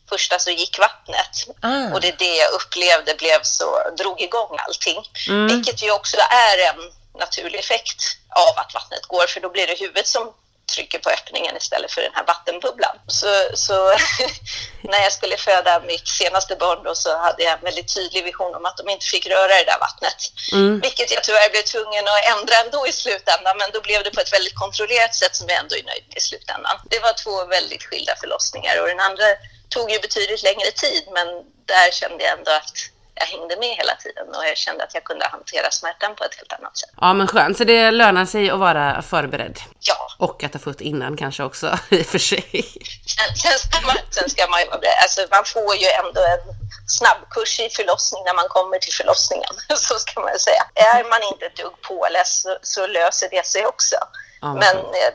[0.10, 1.93] första så gick vattnet Ah.
[1.93, 4.99] och det är det jag upplevde blev så, drog igång allting.
[5.28, 5.47] Mm.
[5.47, 9.80] Vilket ju också är en naturlig effekt av att vattnet går för då blir det
[9.80, 10.34] huvudet som
[10.65, 12.95] trycker på öppningen istället för den här vattenbubblan.
[13.08, 13.76] Så, så
[14.82, 18.56] när jag skulle föda mitt senaste barn då så hade jag en väldigt tydlig vision
[18.56, 20.19] om att de inte fick röra det där vattnet.
[20.52, 20.80] Mm.
[20.80, 24.21] Vilket jag tyvärr blev tvungen att ändra ändå i slutändan men då blev det på
[24.21, 26.76] ett väldigt kontrollerat sätt som jag ändå är nöjd med i slutändan.
[26.89, 29.26] Det var två väldigt skilda förlossningar och den andra
[29.69, 31.28] tog ju betydligt längre tid men
[31.65, 35.04] där kände jag ändå att jag hängde med hela tiden och jag kände att jag
[35.04, 36.89] kunde hantera smärtan på ett helt annat sätt.
[37.02, 39.60] Ja men skönt, så det lönar sig att vara förberedd.
[39.80, 42.45] Ja, Och att ha fått innan kanske också i och för sig.
[43.15, 44.99] sen, sen, ska man, sen ska man ju vara beredd.
[45.04, 46.43] Alltså, man får ju ändå en
[46.88, 49.54] snabbkurs i förlossning när man kommer till förlossningen,
[49.88, 50.63] så ska man säga.
[50.76, 53.95] Är man inte ett dugg påläst så, så löser det sig också.
[54.43, 55.12] Ja, Men eh,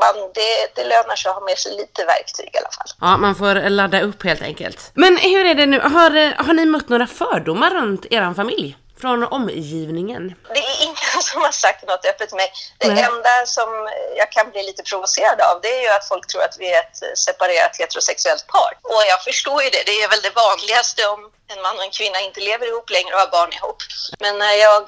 [0.00, 2.86] man, det, det lönar sig att ha med sig lite verktyg i alla fall.
[3.00, 4.90] Ja, man får ladda upp helt enkelt.
[4.94, 5.80] Men hur är det nu?
[5.80, 8.76] Har, eh, har ni mött några fördomar runt er familj?
[9.02, 10.34] Från omgivningen?
[10.54, 12.52] Det är ingen som har sagt något öppet till mig.
[12.78, 13.04] Det Nej.
[13.04, 13.70] enda som
[14.16, 16.80] jag kan bli lite provocerad av det är ju att folk tror att vi är
[16.80, 18.72] ett separerat heterosexuellt par.
[18.82, 19.82] Och jag förstår ju det.
[19.86, 21.20] Det är väl det vanligaste om
[21.52, 23.80] en man och en kvinna inte lever ihop längre och har barn ihop.
[24.18, 24.82] Men när jag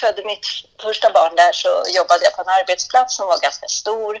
[0.00, 0.46] födde mitt
[0.82, 4.20] första barn där så jobbade jag på en arbetsplats som var ganska stor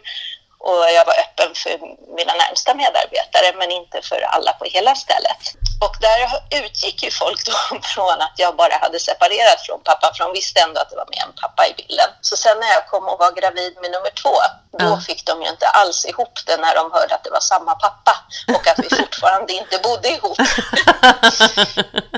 [0.58, 1.72] och jag var öppen för
[2.16, 5.42] mina närmsta medarbetare men inte för alla på hela stället.
[5.84, 6.22] Och där
[6.64, 7.52] utgick ju folk då
[7.94, 11.06] från att jag bara hade separerat från pappa för de visste ändå att det var
[11.14, 12.08] med en pappa i bilden.
[12.20, 14.34] Så sen när jag kom och var gravid med nummer två,
[14.78, 15.00] då Ja.
[15.06, 18.16] fick de ju inte alls ihop det när de hörde att det var samma pappa
[18.54, 20.38] och att vi fortfarande inte bodde ihop.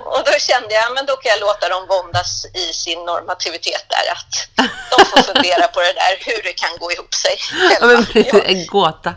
[0.05, 4.13] Och då kände jag, men då kan jag låta dem våndas i sin normativitet där,
[4.13, 4.33] att
[4.91, 7.37] de får fundera på det där, hur det kan gå ihop sig
[7.81, 8.07] Ja, men
[8.47, 9.15] en gåta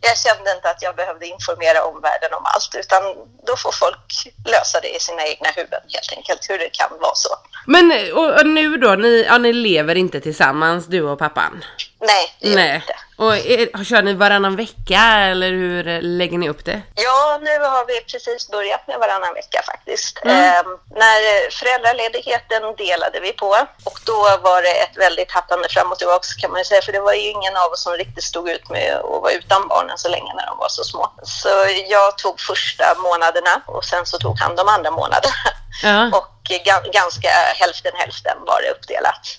[0.00, 3.02] jag kände inte att jag behövde informera omvärlden om allt, utan
[3.46, 4.06] då får folk
[4.44, 7.28] lösa det i sina egna huvuden helt enkelt, hur det kan vara så.
[7.66, 11.64] Men och, och nu då, ni, ja, ni lever inte tillsammans du och pappan?
[12.00, 12.74] Nej, det Nej.
[12.74, 12.94] inte.
[13.16, 16.82] Och är, kör ni varannan vecka eller hur lägger ni upp det?
[16.94, 20.18] Ja, nu har vi precis börjat med varannan vecka faktiskt.
[20.24, 20.36] Mm.
[20.36, 23.46] Eh, när föräldraledigheten delade vi på
[23.84, 26.92] och då var det ett väldigt hattande fram och tillbaka kan man ju säga, för
[26.92, 29.98] det var ju ingen av oss som riktigt stod ut med att vara utan barnen
[29.98, 31.12] så länge när de var så små.
[31.22, 31.48] Så
[31.88, 35.34] jag tog första månaderna och sen så tog han de andra månaderna.
[35.82, 36.06] Ja.
[36.18, 39.36] Och ga- ganska hälften hälften var det uppdelat.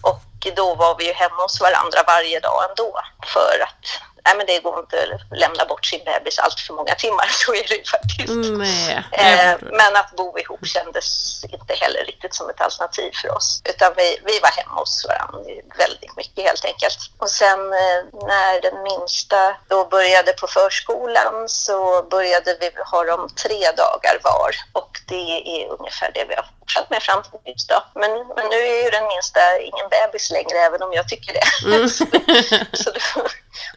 [0.00, 0.22] Och
[0.56, 3.00] då var vi ju hemma hos varandra varje dag ändå
[3.32, 6.94] för att nej men det går inte att lämna bort sin bebis allt för många
[6.94, 8.32] timmar, så är det ju faktiskt.
[8.58, 11.06] Nej, jag Eh, men att bo ihop kändes
[11.44, 13.62] inte heller riktigt som ett alternativ för oss.
[13.64, 15.38] Utan vi, vi var hemma hos varandra
[15.78, 16.98] väldigt mycket helt enkelt.
[17.18, 18.00] Och sen eh,
[18.32, 24.50] när den minsta då började på förskolan så började vi ha dem tre dagar var.
[24.72, 27.84] Och det är ungefär det vi har fortsatt med fram till just då.
[27.94, 31.66] Men, men nu är ju den minsta ingen bebis längre, även om jag tycker det.
[31.66, 31.88] Mm.
[32.72, 33.20] så då,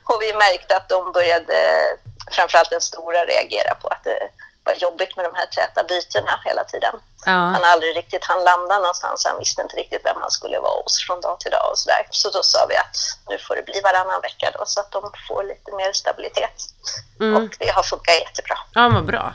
[0.10, 1.56] och vi märkte att de började,
[2.32, 4.20] framförallt den stora, reagera på att det
[4.64, 6.96] var jobbigt med de här täta bytena hela tiden.
[7.26, 7.32] Ja.
[7.32, 9.26] Han aldrig riktigt han landa någonstans.
[9.26, 12.08] Han visste inte riktigt vem han skulle vara hos från dag till dag och sådär.
[12.10, 12.98] Så då sa vi att
[13.30, 16.58] nu får det bli varannan vecka då så att de får lite mer stabilitet.
[17.20, 17.36] Mm.
[17.36, 18.58] Och det har funkat jättebra.
[18.74, 19.34] Ja, vad bra.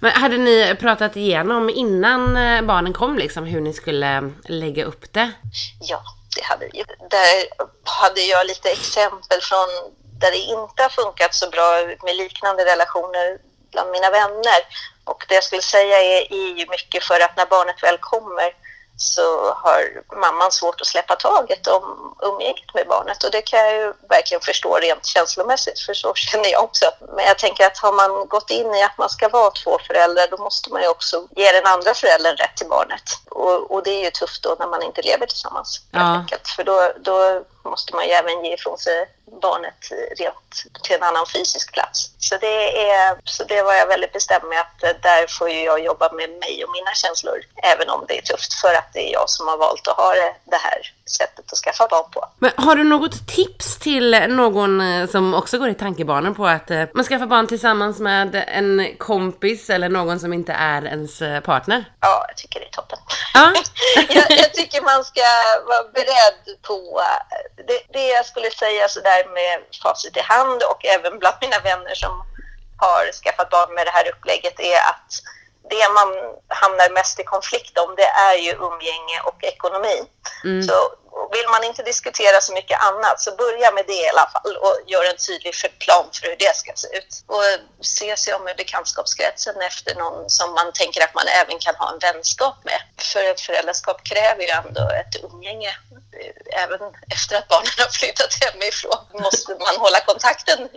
[0.00, 4.84] Men hade ni pratat igenom innan eh, barnen kom liksom hur ni skulle eh, lägga
[4.84, 5.32] upp det?
[5.80, 6.02] Ja,
[6.36, 6.84] det hade vi.
[7.10, 9.68] Där hade jag lite exempel från
[10.20, 11.70] där det inte har funkat så bra
[12.04, 13.38] med liknande relationer
[13.72, 14.60] bland mina vänner.
[15.04, 18.65] Och det jag skulle säga är, är ju mycket för att när barnet väl kommer
[18.96, 23.74] så har mamman svårt att släppa taget om umgänget med barnet och det kan jag
[23.74, 26.86] ju verkligen förstå rent känslomässigt för så känner jag också.
[27.16, 30.28] Men jag tänker att har man gått in i att man ska vara två föräldrar
[30.30, 33.02] då måste man ju också ge den andra föräldern rätt till barnet.
[33.30, 35.80] Och, och det är ju tufft då när man inte lever tillsammans.
[35.90, 36.24] Ja.
[36.56, 39.08] För då, då måste man ju även ge ifrån sig
[39.42, 42.10] barnet rent till en annan fysisk plats.
[42.18, 45.62] Så det, är, så det var jag väldigt bestämd med att eh, där får ju
[45.62, 47.38] jag jobba med mig och mina känslor.
[47.62, 50.14] Även om det är tufft för att det är jag som har valt att ha
[50.44, 52.28] det här sättet att skaffa barn på.
[52.38, 56.70] Men har du något tips till någon eh, som också går i tankebanan på att
[56.70, 61.40] eh, man skaffar barn tillsammans med en kompis eller någon som inte är ens eh,
[61.40, 61.84] partner?
[62.00, 62.98] Ja, jag tycker det är toppen.
[63.34, 63.52] Ja.
[64.08, 65.26] jag, jag tycker man ska
[65.66, 67.02] vara beredd på...
[67.56, 71.58] Det, det jag skulle säga så där med facit i hand och även bland mina
[71.58, 72.22] vänner som
[72.76, 75.10] har skaffat barn med det här upplägget är att
[75.70, 76.08] det man
[76.48, 79.96] hamnar mest i konflikt om det är ju umgänge och ekonomi.
[80.68, 80.76] Så
[81.32, 84.76] vill man inte diskutera så mycket annat så börja med det i alla fall och
[84.86, 87.12] gör en tydlig plan för hur det ska se ut.
[87.26, 87.44] Och
[87.84, 91.92] se sig om i bekantskapskretsen efter någon som man tänker att man även kan ha
[91.92, 92.80] en vänskap med.
[93.12, 95.72] För ett föräldraskap kräver ju ändå ett umgänge.
[96.52, 96.80] Även
[97.14, 100.68] efter att barnen har flyttat hemifrån måste man hålla kontakten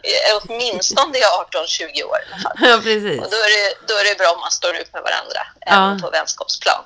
[0.41, 2.17] åtminstone i 18-20 år.
[2.19, 2.57] i alla fall.
[2.69, 3.21] ja, precis.
[3.23, 5.71] Och då är, det, då är det bra om man står ut med varandra, Ja.
[5.71, 6.83] även på vänskapsplan.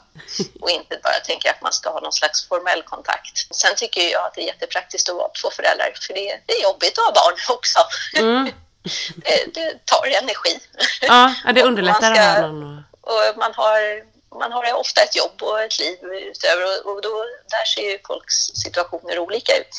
[0.62, 3.56] Och inte bara tänker att man ska ha någon slags formell kontakt.
[3.56, 6.64] Sen tycker jag att det är jättepraktiskt att vara två föräldrar, för det, det är
[6.64, 7.80] jobbigt att ha barn också.
[8.16, 8.50] Mm.
[9.16, 10.60] Det, det tar energi.
[11.02, 12.42] Ja, det underlättar ska- här.
[12.42, 17.02] någon- Och man har man har ofta ett jobb och ett liv utöver och, och
[17.02, 19.76] då, där ser ju folks situationer olika ut.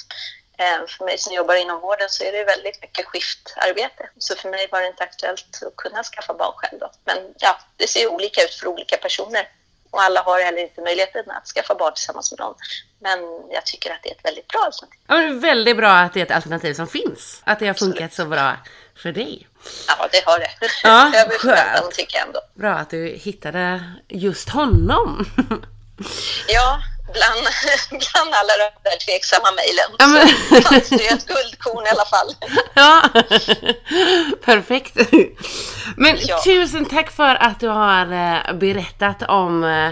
[0.58, 4.08] Eh, för mig som jobbar inom vården så är det väldigt mycket skiftarbete.
[4.18, 6.78] Så för mig var det inte aktuellt att kunna skaffa barn själv.
[6.80, 6.90] Då.
[7.04, 9.48] Men ja, det ser olika ut för olika personer.
[9.94, 12.54] Och alla har heller inte möjligheten att skaffa barn tillsammans med någon.
[12.98, 13.18] Men
[13.50, 15.00] jag tycker att det är ett väldigt bra alternativ.
[15.06, 17.42] Ja, men det är väldigt bra att det är ett alternativ som finns.
[17.44, 18.56] Att det har funkat så bra
[19.02, 19.48] för dig.
[19.88, 20.50] Ja, det har det.
[20.82, 22.40] Ja, Över förväntan tycker jag ändå.
[22.54, 25.24] Bra att du hittade just honom.
[26.48, 26.78] Ja,
[27.12, 27.46] bland,
[27.90, 30.28] bland alla de där tveksamma mejlen Ja, men-
[30.62, 32.34] så fanns det ett guldkorn i alla fall.
[32.74, 33.02] Ja,
[34.44, 34.96] perfekt.
[35.96, 36.42] Men Ja.
[36.44, 39.90] tusen tack för att du har eh, berättat om eh,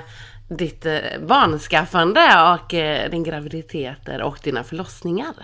[0.48, 2.68] ditt eh, barnskaffande och
[3.10, 5.34] din graviditeter och dina förlossningar.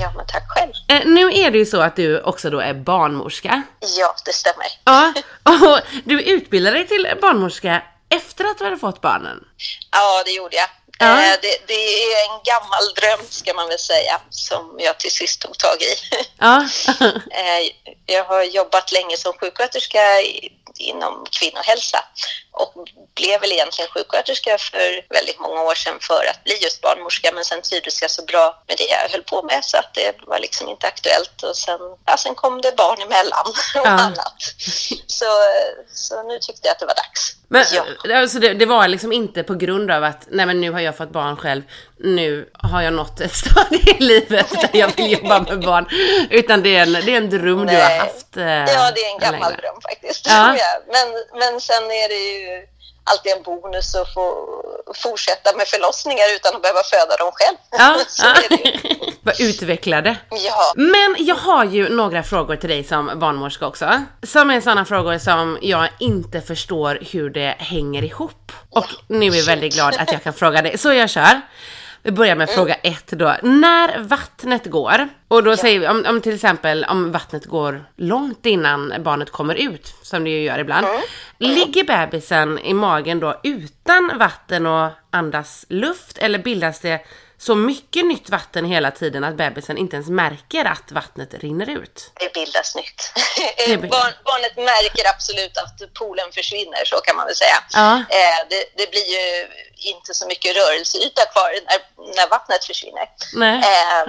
[0.00, 0.72] Ja, men tack själv.
[1.06, 3.62] Nu är det ju så att du också då är barnmorska.
[3.98, 4.66] Ja, det stämmer.
[4.84, 5.12] Ja,
[5.44, 9.44] och du utbildade dig till barnmorska efter att du hade fått barnen.
[9.90, 10.68] Ja, det gjorde jag.
[11.02, 11.32] Ja.
[11.32, 15.40] Eh, Det, det är en gammal dröm, ska man väl säga, som jag till sist
[15.40, 15.94] tog tag i.
[16.38, 16.66] Ja,
[17.30, 17.70] Eh,
[18.06, 20.00] Jag har jobbat länge som sjuksköterska
[20.78, 22.04] inom kvinnohälsa
[22.52, 22.72] och
[23.14, 27.44] blev väl egentligen sjuksköterska för väldigt många år sedan för att bli just barnmorska men
[27.44, 30.38] sen trivdes jag så bra med det jag höll på med så att det var
[30.38, 33.90] liksom inte aktuellt och sen, ja, sen kom det barn emellan och Ja.
[33.90, 34.34] annat.
[35.06, 35.24] Så,
[35.94, 37.32] så nu tyckte jag att det var dags.
[37.48, 38.16] men ja.
[38.18, 40.96] alltså det, det var liksom inte på grund av att nej men nu har jag
[40.96, 41.62] fått barn själv,
[41.98, 45.86] nu har jag nått ett stadie i livet där jag vill jobba med barn.
[46.30, 47.98] Utan det är en, det är en dröm du har Nej.
[47.98, 48.36] haft.
[48.36, 49.56] eh, Ja, det är en gammal länge.
[49.62, 50.26] dröm faktiskt.
[50.26, 50.56] Ja.
[50.92, 52.41] Men, men sen är det ju
[53.04, 54.48] alltid en bonus att få
[54.94, 57.56] fortsätta med förlossningar utan att behöva föda dem själv.
[57.70, 57.96] Ja,
[58.64, 59.12] ju.
[59.22, 60.16] Vad utvecklade.
[60.30, 64.02] Ja, Men jag har ju några frågor till dig som barnmorska också.
[64.22, 68.52] Som är sådana frågor som jag inte förstår hur det hänger ihop.
[68.70, 70.78] Och nu är jag väldigt glad att jag kan fråga dig.
[70.78, 71.40] Så jag kör.
[72.04, 73.36] Vi börjar med fråga ett då.
[73.42, 78.46] När vattnet går, och då säger vi om, om till exempel om vattnet går långt
[78.46, 80.86] innan barnet kommer ut, som det ju gör ibland.
[81.38, 87.00] Ligger bebisen i magen då utan vatten och andas luft eller bildas det
[87.42, 92.10] så mycket nytt vatten hela tiden att bebisen inte ens märker att vattnet rinner ut?
[92.14, 93.12] det bildas nytt.
[93.56, 93.90] Det bildas.
[93.90, 97.58] Barn, barnet märker absolut att poolen försvinner, så kan man väl säga.
[97.72, 97.94] Ja.
[97.94, 101.78] Eh, det, det blir ju inte så mycket rörelseyta kvar när,
[102.16, 103.08] när vattnet försvinner.
[103.34, 103.56] Nej.
[103.58, 104.06] Eh,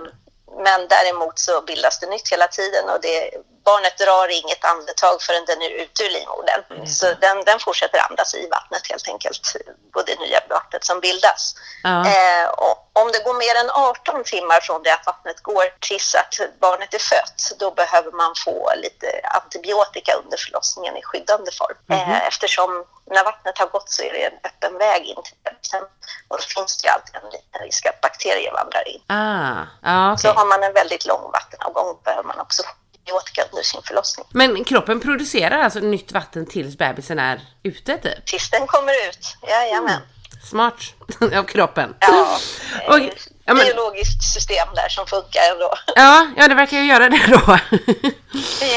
[0.64, 3.32] men däremot så bildas det nytt hela tiden och det,
[3.64, 6.88] barnet drar inget andetag förrän den är ute ur livmodern.
[6.88, 9.56] Så den, den fortsätter andas i vattnet helt enkelt,
[9.96, 11.56] och det nya vattnet som bildas.
[11.84, 12.00] Ja.
[12.08, 12.50] Eh,
[12.94, 16.94] om det går mer än 18 timmar från det att vattnet går tills att barnet
[16.94, 21.78] är fött, då behöver man få lite antibiotika under förlossningen i skyddande form.
[21.90, 25.84] Eh, eftersom när vattnet har gått så är det en öppen väg in till bebisen
[26.28, 29.02] och då finns det ju alltid en liten risk att bakterier vandrar in.
[29.08, 30.38] Ah, ja Så okej.
[30.40, 32.64] har man en väldigt lång vattenavgång behöver man också
[33.04, 34.26] antibiotika under sin förlossning.
[34.32, 38.26] Men kroppen producerar alltså nytt vatten tills bebisen är ute typ?
[38.26, 40.02] Tills den kommer ut, jajamän.
[40.44, 40.94] Smart
[41.36, 41.96] av kroppen.
[42.00, 42.38] Ja,
[42.88, 43.00] Och,
[43.46, 45.74] ja, men, biologiskt system där som funkar ändå.
[45.96, 47.58] ja, ja, det verkar ju göra det då.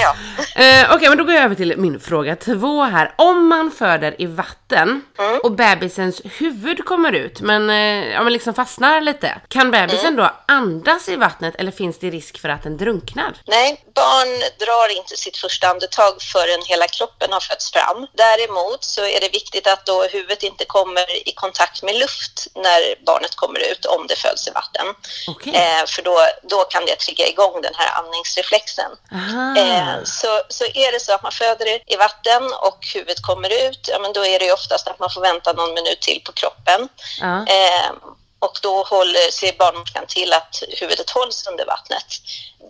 [0.02, 0.16] ja.
[0.62, 3.14] Eh, Okej, men då går jag över till min fråga två här.
[3.18, 5.40] Om man föder i vatten Mm.
[5.42, 9.40] och bebisens huvud kommer ut, men, eh, ja, men liksom fastnar lite.
[9.48, 10.16] Kan bebisen Mm.
[10.16, 13.32] då andas i vattnet eller finns det risk för att den drunknar?
[13.46, 18.06] Nej, barn drar inte sitt första andetag förrän hela kroppen har fötts fram.
[18.14, 23.04] Däremot så är det viktigt att då huvudet inte kommer i kontakt med luft när
[23.06, 24.86] barnet kommer ut om det föds i vatten.
[25.28, 25.54] Okej.
[25.54, 26.16] Eh, för då,
[26.52, 28.90] då kan det trigga igång den här andningsreflexen.
[29.62, 33.82] Eh, så, så är det så att man föder i vatten och huvudet kommer ut,
[33.92, 36.32] ja, men då är det ju oftast att man får vänta någon minut till på
[36.32, 36.88] kroppen.
[37.20, 37.34] Ja.
[37.56, 37.90] Eh,
[38.46, 42.08] och då håller, ser barnmorskan till att huvudet hålls under vattnet.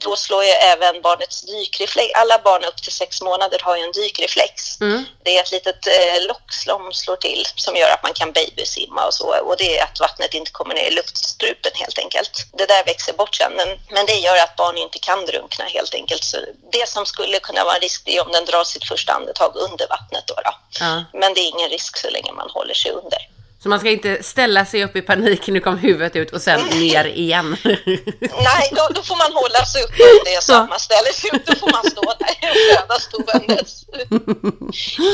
[0.00, 2.10] Då slår ju även barnets dykreflex.
[2.14, 4.80] Alla barn upp till sex månader har ju en dykreflex.
[4.80, 5.04] Mm.
[5.24, 9.06] Det är ett litet eh, lock som slår till som gör att man kan babysimma
[9.06, 9.28] och så.
[9.48, 12.46] Och det är att vattnet inte kommer ner i luftstrupen helt enkelt.
[12.52, 13.52] Det där växer bort sen.
[13.56, 16.24] Men, men det gör att barn inte kan drunkna helt enkelt.
[16.24, 16.36] Så
[16.72, 19.56] det som skulle kunna vara en risk det är om den drar sitt första andetag
[19.56, 20.24] under vattnet.
[20.26, 20.52] Då, då.
[20.80, 21.04] Ja.
[21.12, 23.35] Men det är ingen risk så länge man håller sig under.
[23.66, 26.60] Så man ska inte ställa sig upp i panik, nu kom huvudet ut och sen
[26.60, 27.56] ner igen.
[27.64, 31.12] Nej, då, då får man hålla sig uppe om det är så att man ställer
[31.12, 31.46] sig upp.
[31.46, 33.84] Då får man stå där och föda ståendes.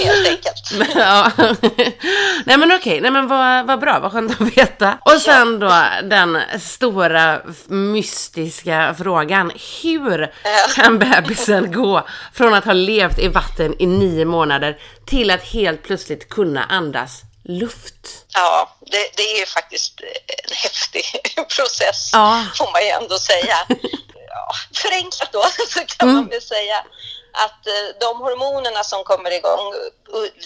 [0.04, 0.94] Helt enkelt.
[0.94, 1.30] ja.
[2.44, 4.98] Nej men okej, nej men vad, vad bra, vad skönt att veta.
[5.04, 9.52] Och sen då den stora mystiska frågan.
[9.82, 10.34] Hur
[10.74, 15.82] kan bebisen gå från att ha levt i vatten i nio månader till att helt
[15.82, 17.94] plötsligt kunna andas luft.
[18.34, 20.00] Ja, det, det är faktiskt
[20.48, 21.04] en häftig
[21.56, 22.44] process, Ja.
[22.56, 23.56] får man ju ändå säga.
[24.34, 26.84] Ja, förenklat då, så kan man väl säga
[27.32, 29.74] att eh, de hormonerna som kommer igång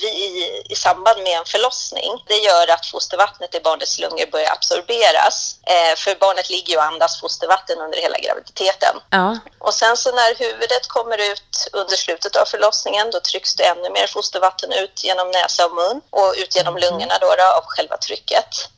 [0.03, 5.57] i, i samband med en förlossning, det gör att fostervattnet i barnets lungor börjar absorberas.
[5.63, 8.97] Eh, för barnet ligger ju och andas fostervatten under hela graviditeten.
[9.11, 9.39] Ja.
[9.59, 13.91] Och sen så när huvudet kommer ut under slutet av förlossningen, då trycks det ännu
[13.91, 17.97] mer fostervatten ut genom näsa och mun och ut genom lungorna då, då av själva
[17.97, 18.69] trycket.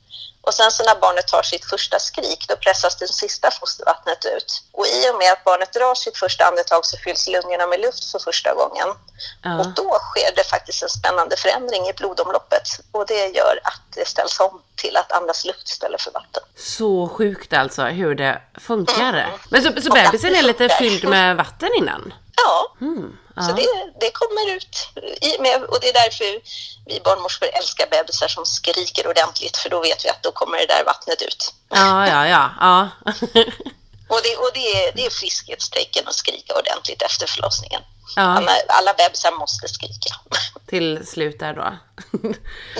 [0.49, 4.63] Och sen så när barnet tar sitt första skrik, då pressas det sista fostervattnet ut.
[4.73, 8.05] Och i och med att barnet drar sitt första andetag så fylls lungorna med luft
[8.05, 8.89] för första gången.
[9.43, 9.61] Ja.
[9.61, 12.69] Och då sker det faktiskt en spännande förändring i blodomloppet.
[12.93, 16.43] Och det gör att det ställs om till att andas luft istället för vatten.
[16.57, 19.33] Så sjukt alltså hur det funkar.
[19.51, 22.15] Men så, så bebisen är lite fylld med vatten innan?
[22.37, 22.77] Ja,
[23.39, 23.47] ja.
[23.47, 23.69] så det,
[24.01, 24.89] det kommer ut.
[25.21, 26.41] I med, och det är därför
[26.87, 30.67] vi barnmorskor älskar bebisar som skriker ordentligt, för då vet vi att då kommer det
[30.67, 31.55] där vattnet ut.
[31.69, 32.51] Ja, ja, ja.
[32.61, 32.89] ja.
[34.09, 37.83] Och det, och det, är, det är friskhetstecken att skrika ordentligt efter förlossningen.
[38.17, 38.23] Ja.
[38.23, 40.15] Alla, alla bebisar måste skrika.
[40.69, 41.79] Till slut där då.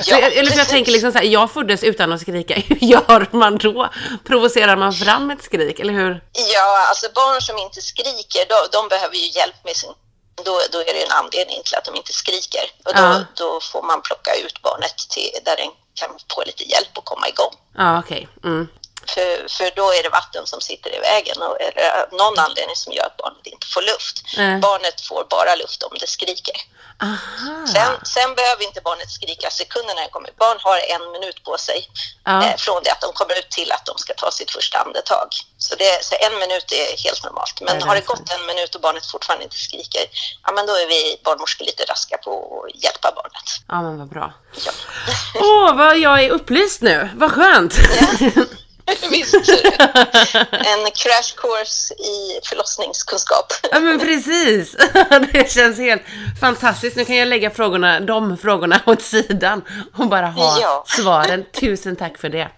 [0.05, 2.55] Ja, eller för jag tänker liksom så här, jag föddes utan att skrika.
[2.67, 3.89] Hur gör man då?
[4.25, 6.25] Provocerar man fram ett skrik, eller hur?
[6.33, 9.91] Ja, alltså barn som inte skriker, de, de behöver ju hjälp med sin...
[10.45, 12.61] Då, då är det en anledning till att de inte skriker.
[12.85, 13.25] Och då, Ja.
[13.35, 17.29] då får man plocka ut barnet till där den kan få lite hjälp att komma
[17.29, 17.55] igång.
[17.77, 18.29] Ja, okej.
[18.45, 18.69] Mm.
[19.15, 22.93] För, för då är det vatten som sitter i vägen och, eller någon anledning som
[22.93, 24.17] gör att barnet inte får luft.
[24.37, 24.61] Mm.
[24.61, 26.57] Barnet får bara luft om det skriker.
[27.03, 27.67] Aha.
[27.75, 30.31] Sen, sen behöver inte barnet skrika sekunder när det kommer.
[30.39, 31.89] Barn har en minut på sig
[32.25, 32.45] Ja.
[32.45, 35.29] eh, från det att de kommer ut till att de ska ta sitt första andetag.
[35.59, 37.61] Så, det, så en minut är helt normalt.
[37.61, 40.03] Men Ja, har det det gått en minut och barnet fortfarande inte skriker,
[40.47, 43.49] ja men då är vi barnmorskor lite raska på att hjälpa barnet.
[43.69, 44.33] Ja, men vad bra.
[44.67, 44.73] Ja.
[45.35, 47.11] Åh, vad jag är upplyst nu.
[47.17, 47.75] Vad skönt.
[49.11, 49.35] Visst.
[50.51, 53.53] En crash course i förlossningskunskap.
[53.73, 54.77] Ja men precis!
[55.33, 56.03] Det känns helt
[56.41, 56.97] fantastiskt.
[56.97, 59.63] Nu kan jag lägga frågorna, de frågorna åt sidan
[59.97, 60.85] och bara ha Ja.
[60.87, 61.45] svaren.
[61.61, 62.49] Tusen tack för det.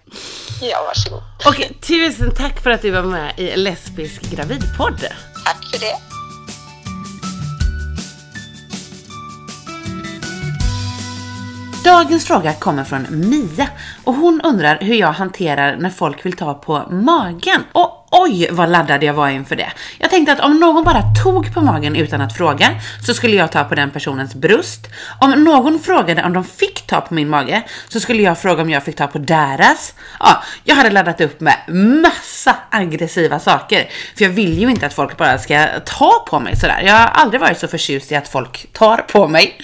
[0.61, 1.21] Ja, varsågod.
[1.47, 5.05] Och tusen tack för att du var med i Lesbisk gravidpodd.
[5.45, 6.10] Tack för det.
[11.83, 13.67] Dagens fråga kommer från Mia
[14.03, 17.63] och hon undrar hur jag hanterar när folk vill ta på magen.
[17.71, 19.71] Och oj vad laddad jag var inför det.
[19.97, 22.69] Jag tänkte att om någon bara tog på magen utan att fråga
[23.05, 24.87] så skulle jag ta på den personens bröst.
[25.19, 28.69] Om någon frågade om de fick ta på min mage så skulle jag fråga om
[28.69, 29.93] jag fick ta på deras.
[30.19, 31.55] Ja, jag hade laddat upp med
[32.03, 33.89] massa aggressiva saker.
[34.17, 36.81] För jag vill ju inte att folk bara ska ta på mig sådär.
[36.85, 39.57] Jag har aldrig varit så förtjust i att folk tar på mig.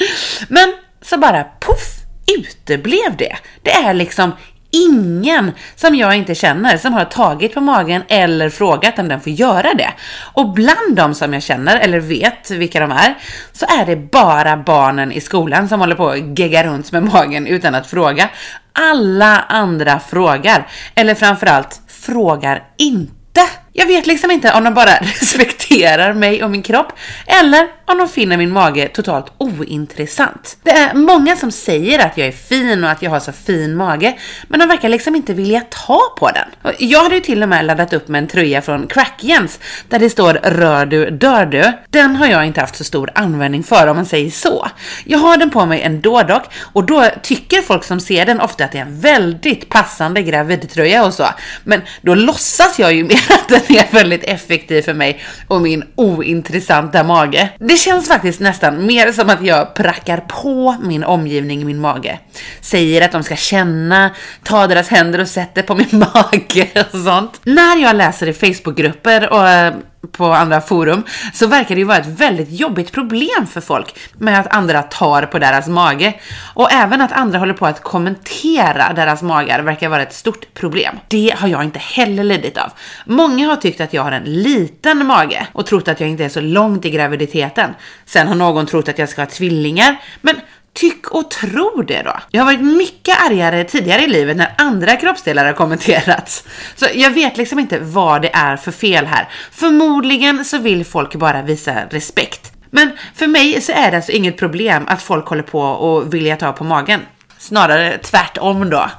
[0.47, 2.07] Men så bara poff
[2.38, 3.36] uteblev det.
[3.61, 4.32] Det är liksom
[4.71, 9.32] ingen som jag inte känner som har tagit på magen eller frågat om den får
[9.34, 9.93] göra det.
[10.34, 13.17] Och bland de som jag känner eller vet vilka de är
[13.53, 17.47] så är det bara barnen i skolan som håller på att gegga runt med magen
[17.47, 18.30] utan att fråga.
[18.73, 23.41] Alla andra frågar, eller framförallt frågar inte.
[23.80, 26.93] Jag vet liksom inte om de bara respekterar mig och min kropp
[27.28, 30.57] eller om de finner min mage totalt ointressant.
[30.63, 33.75] Det är många som säger att jag är fin och att jag har så fin
[33.75, 34.17] mage,
[34.47, 36.47] men de verkar liksom inte vilja ta på den.
[36.61, 39.59] Och Jag hade ju till och med laddat upp med en tröja från Crack Jens
[39.89, 41.73] där det står rör du, dör du.
[41.89, 44.67] Den har jag inte haft så stor användning för om man säger så.
[45.05, 48.65] Jag har den på mig ändå dock och då tycker folk som ser den ofta
[48.65, 51.28] att det är en väldigt passande gravidtröja och så.
[51.63, 55.84] Men då låtsas jag ju mer att den är väldigt effektiv för mig och min
[55.95, 57.49] ointressanta mage.
[57.59, 62.20] Det känns faktiskt nästan mer som att jag prackar på min omgivning min mage.
[62.61, 64.11] Säger att de ska känna,
[64.43, 67.41] ta deras händer och sätter på min mage och sånt.
[67.43, 69.74] När jag läser i Facebookgrupper och eh,
[70.12, 71.03] på andra forum
[71.34, 75.22] så verkar det ju vara ett väldigt jobbigt problem för folk med att andra tar
[75.22, 76.14] på deras mage.
[76.53, 80.99] Och även att andra håller på att kommentera deras magar verkar vara ett stort problem.
[81.08, 82.72] Det har jag inte heller lidit av.
[83.05, 86.30] Många har tyckt att jag har en liten mage och trott att jag inte är
[86.30, 87.72] så långt i graviditeten.
[88.05, 90.36] Sen har någon trott att jag ska ha tvillingar, men
[90.80, 92.13] Tyck och tro det då.
[92.32, 96.43] Jag har varit mycket argare tidigare i livet när andra kroppsdelar har kommenterats.
[96.75, 99.30] Så jag vet liksom inte vad det är för fel här.
[99.51, 102.51] Förmodligen så vill folk bara visa respekt.
[102.71, 106.36] Men för mig så är det alltså inget problem att folk håller på och vilja
[106.36, 107.01] ta på magen.
[107.38, 108.89] Snarare tvärtom då.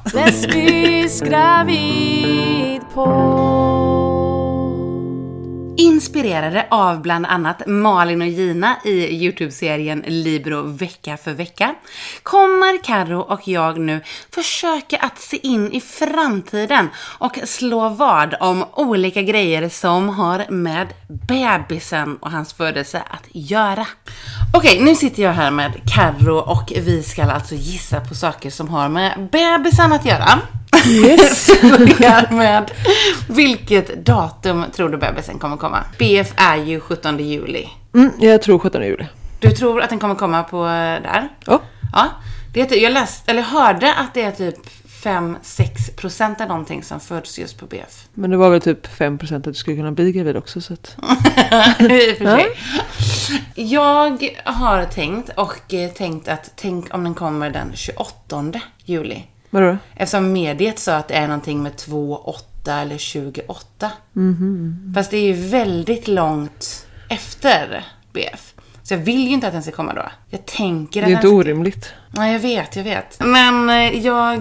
[5.78, 11.74] Inspirerade av bland annat Malin och Gina i Youtube-serien Libro vecka för vecka
[12.22, 14.00] kommer Karo och jag nu
[14.34, 20.86] försöka att se in i framtiden och slå vad om olika grejer som har med
[21.28, 23.86] bebisen och hans födelse att göra.
[24.54, 28.68] Okej, nu sitter jag här med Karo och vi ska alltså gissa på saker som
[28.68, 30.38] har med bebisen att göra.
[30.88, 31.46] Yes.
[31.62, 32.70] börjar med
[33.28, 35.84] vilket datum tror du bebisen kommer komma?
[35.98, 37.68] BF är ju 17 juli.
[37.94, 39.06] Mm, jag tror 17 juli.
[39.40, 41.28] Du tror att den kommer komma på eh, där?
[41.46, 41.60] Ja.
[41.92, 42.06] Ja.
[42.54, 44.58] Det är, typ- jag läste, eller hörde att det är typ
[45.02, 48.08] 5-6 procent av någonting som föds just på BF.
[48.14, 50.60] Men det var väl typ 5% att du skulle kunna bli gravid också.
[50.60, 50.96] Så att...
[52.18, 52.46] Sig.
[53.54, 58.52] Jag har tänkt och eh, tänkt att tänk om den kommer den 28
[58.84, 59.22] juli.
[59.50, 59.76] Vadå?
[59.96, 63.90] Eftersom mediet sa att det är någonting med 2, 8 eller 28.
[64.94, 68.54] Fast det är ju väldigt långt efter BF.
[68.82, 70.02] Så jag vill ju inte att den ska komma då.
[70.30, 71.36] Jag tänker Det att är inte den...
[71.36, 71.92] orimligt.
[72.10, 73.20] Nej, jag vet, jag vet.
[73.24, 74.36] Men eh, jag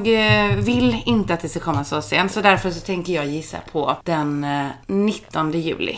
[0.48, 2.32] eh, vill inte att det ska komma så sent.
[2.32, 5.98] Så därför så tänker jag gissa på den eh, 19 juli.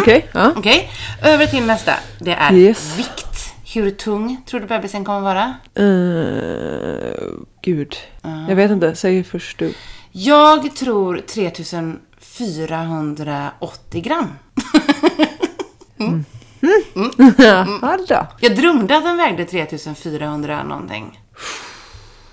[0.00, 0.28] Okej.
[0.34, 0.52] Ja.
[0.56, 0.90] Okej,
[1.24, 1.92] över till nästa.
[2.20, 2.98] Det är Yes.
[2.98, 3.51] vikt.
[3.74, 5.54] Hur tung tror du bebisen kommer vara?
[5.74, 7.22] Eh,
[7.62, 7.96] gud.
[8.48, 8.94] Jag vet inte.
[8.94, 9.74] Säg först du.
[10.12, 14.28] Jag tror 3480 gram.
[17.38, 17.66] Ja,
[18.08, 18.26] då.
[18.40, 21.20] Jag drömde att den vägde 3400 någonting.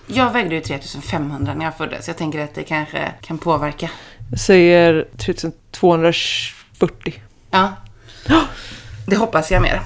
[0.07, 2.07] Jag vägde ju 3500 när jag föddes.
[2.07, 3.89] Jag tänker att det kanske kan påverka.
[4.31, 7.21] Jag säger 3240.
[7.51, 7.73] Ja.
[9.07, 9.81] Det hoppas jag mer.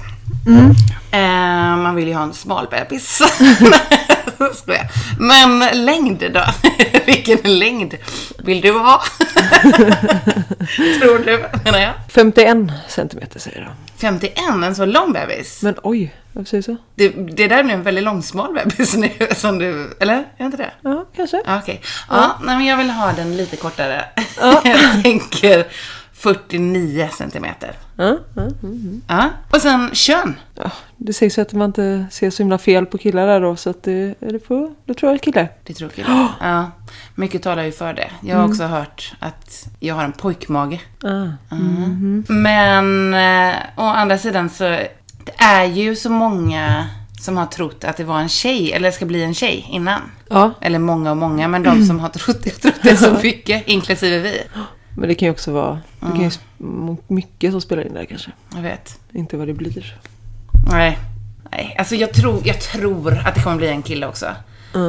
[1.10, 3.22] Eh, man vill ju ha en smal bebis.
[5.18, 6.44] Men längd då?
[7.06, 7.94] Vilken längd
[8.38, 9.02] vill du ha?
[11.00, 11.92] Tror du, menar jag.
[12.08, 12.56] 51
[12.88, 13.70] centimeter säger jag.
[13.96, 15.62] 51, en så lång bebis.
[15.62, 16.76] Men oj, varför säger du så?
[16.94, 20.14] Det, det där är nu en väldigt långsmal bebis nu, som du, eller?
[20.14, 20.70] Är det inte det?
[20.80, 21.42] Ja, kanske.
[21.46, 21.80] Ja, Okej.
[22.08, 24.04] Ja, nej, men jag vill ha den lite kortare.
[24.64, 25.66] jag tänker
[26.24, 27.72] 49 centimeter.
[27.96, 28.48] Ja, ja.
[29.08, 29.30] Ja.
[29.50, 30.34] Och sen kön.
[30.54, 33.56] Ja, det sägs ju att man inte ser så himla fel på killar där då.
[33.56, 35.48] Så att det, är det får, då tror jag killar.
[35.64, 36.08] Det tror jag.
[36.40, 36.70] Ja.
[37.14, 38.10] Mycket talar ju för det.
[38.22, 40.80] Jag har också hört att jag har en pojkmage.
[41.02, 41.54] Ah.
[41.54, 42.24] Mm.
[42.28, 44.64] Men eh, å andra sidan så
[45.24, 46.86] det är ju så många
[47.20, 50.00] som har trott att det var en tjej, eller ska bli en tjej innan.
[50.28, 53.12] Ja, Eller många och många, men de som har trott det, har trott det så
[53.22, 54.42] mycket, inklusive vi.
[54.96, 56.30] men det kan ju också vara det kan ju
[57.08, 58.30] mycket som spelar in där kanske.
[58.54, 59.00] Jag vet.
[59.12, 59.98] Inte vad det blir.
[60.70, 60.98] Nej.
[61.50, 64.26] Nej, alltså jag tror, jag tror att det kommer bli en kille också.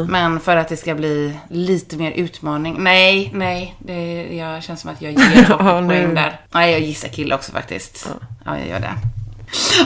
[0.09, 2.75] Men för att det ska bli lite mer utmaning.
[2.79, 3.75] Nej, nej.
[3.79, 6.39] Det jag känns som att jag ger Ja, poäng där.
[6.51, 8.09] Nej, jag gissar kille också faktiskt.
[8.45, 8.57] Ja.
[8.57, 8.93] jag gör det.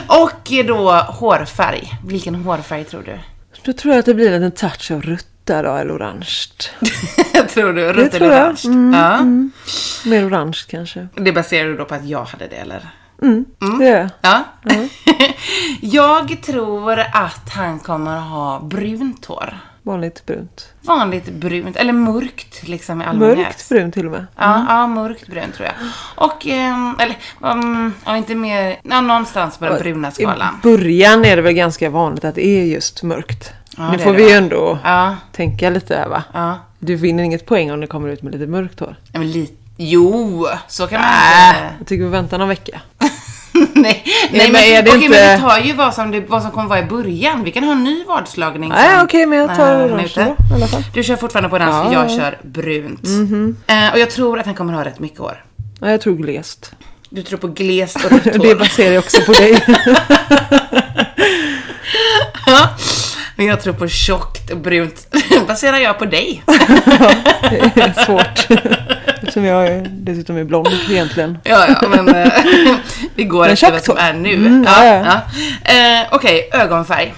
[0.06, 1.92] Och då hårfärg.
[2.04, 3.18] Vilken hårfärg tror du?
[3.64, 6.28] Då tror jag att det blir en touch av rött där då, eller orange.
[7.48, 7.92] tror du?
[7.92, 8.60] Rött eller orange?
[8.98, 9.20] ja.
[10.10, 11.08] Mer orange kanske.
[11.14, 12.88] Det baserar du då på att jag hade det eller?
[13.78, 14.10] Det är jag.
[14.20, 14.44] Ja.
[15.80, 19.58] jag tror att han kommer ha brunt hår.
[19.82, 20.68] Vanligt brunt.
[20.82, 23.38] Vanligt brunt, eller mörkt liksom i allmänhet.
[23.38, 24.26] Mörkt brunt till och med.
[24.36, 25.74] Ja, ja, mörkt brunt tror jag.
[26.26, 30.54] Och, ehm, eller, um, ja, inte mer, ja, någonstans på den bruna skalan.
[30.54, 33.52] I början är det väl ganska vanligt att det är just mörkt.
[33.76, 36.22] Ja, nu får vi ju ändå Ja, tänka lite här va.
[36.32, 36.58] ja.
[36.78, 38.96] Du vinner inget poäng om det kommer ut med lite mörkt hår.
[39.12, 41.74] ja men lite, jo, så kan man Äh, inte.
[41.78, 42.80] jag tycker vi väntar någon vecka.
[43.74, 46.42] nej, nej, men är det okej, inte- men vi tar ju vad som, det, vad
[46.42, 47.44] som kommer vara i början.
[47.44, 48.68] Vi kan ha en ny vadslagning.
[48.68, 50.84] Nej okej men jag tar den är orange.
[50.94, 52.02] Du kör fortfarande på orange, Ja.
[52.02, 53.04] Jag kör brunt.
[53.66, 55.44] Eh, och jag tror att han kommer ha rätt mycket hår.
[55.80, 56.72] Ja, jag tror glest.
[57.10, 58.54] Du tror på glest och rött Det hår.
[58.54, 59.64] baserar jag också på dig.
[62.46, 62.68] Ja.
[63.36, 65.06] Men jag tror på tjockt och brunt.
[65.46, 66.42] baserar jag på dig.
[67.74, 68.46] Det är svårt.
[69.20, 71.38] Eftersom jag är, dessutom är blond egentligen.
[71.44, 72.32] Ja, ja, men eh,
[73.14, 74.34] vi går Men efter vad som är nu.
[74.34, 74.94] Mm, ja, ja,
[75.64, 76.00] ja.
[76.00, 77.14] Eh, Okej, ögonfärg.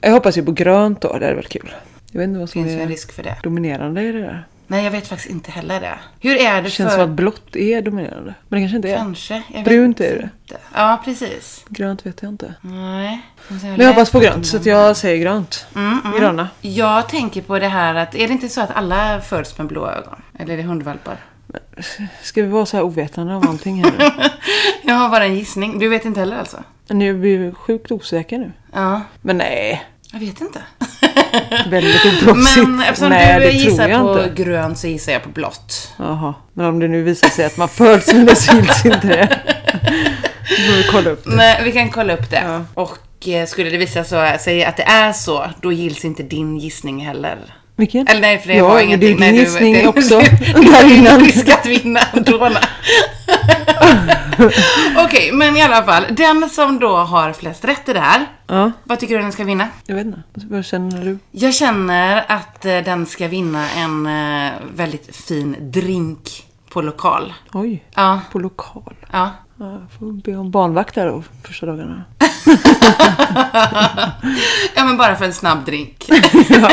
[0.00, 1.74] Jag hoppas ju på grönt då, det hade varit kul.
[2.12, 3.36] Jag vet inte vad som Finns ju en är risk för det.
[3.42, 4.44] dominerande i det där.
[4.72, 5.98] Nej, jag vet faktiskt inte heller det.
[6.20, 6.96] Hur är det Det känns för...
[7.00, 8.34] som att blått är dominerande.
[8.48, 8.96] Men det kanske inte är.
[8.96, 9.42] Kanske.
[9.54, 10.22] Jag Brunt är det.
[10.22, 10.56] inte.
[10.74, 11.64] Ja, precis.
[11.68, 12.54] Grönt vet jag inte.
[12.60, 13.20] Nej.
[13.48, 15.66] Men jag hoppas på grönt, så att jag säger grönt.
[15.76, 16.48] Mm, Gröna.
[16.60, 19.86] Jag tänker på det här att, är det inte så att alla föds med blå
[19.90, 20.22] ögon?
[20.38, 21.16] Eller är det hundvalpar?
[22.22, 24.10] Ska vi vara så här ovetande om allting här nu?
[24.82, 25.78] Jag har bara en gissning.
[25.78, 26.62] Du vet inte heller alltså?
[26.88, 28.52] Nu blir jag sjukt osäker nu.
[28.72, 29.82] Ja, Men nej.
[30.12, 30.62] Jag vet inte.
[31.70, 32.68] Väldigt oproffsigt.
[32.68, 34.42] Men eftersom Nej, du det gissar på inte.
[34.42, 35.92] grönt så gissar jag på blått.
[35.98, 39.40] Jaha, men om det nu visar sig att man föds med det gills inte det.
[40.48, 41.36] Då får vi kolla upp det.
[41.36, 42.42] Nej, vi kan kolla upp det.
[42.46, 42.64] Ja.
[42.74, 44.04] Och eh, skulle det visa
[44.38, 47.38] sig att det är så, då gills inte din gissning heller.
[47.76, 48.06] Vilken?
[48.08, 49.16] Eller nej, för det ja, var ingenting.
[49.18, 50.18] det är din nej, gissning det, också.
[50.20, 51.20] Det, Där det, innan.
[51.20, 52.50] risk att vinna ändå.
[55.04, 56.04] Okej, men i alla fall.
[56.10, 59.44] Den som då har flest rätt i det här, Ja, vad tycker du den ska
[59.44, 59.68] vinna?
[59.86, 60.20] jag vet inte.
[60.34, 61.18] Vad känner du?
[61.30, 67.32] Jag känner att eh, den ska vinna en eh, väldigt fin drink på lokal.
[67.52, 68.94] Oj, Ja, på lokal.
[69.12, 69.30] ja.
[69.58, 72.04] Ja, jag får be om barnvakt där då första dagarna.
[74.74, 76.04] Ja, men bara för en snabb drink.
[76.48, 76.70] ja,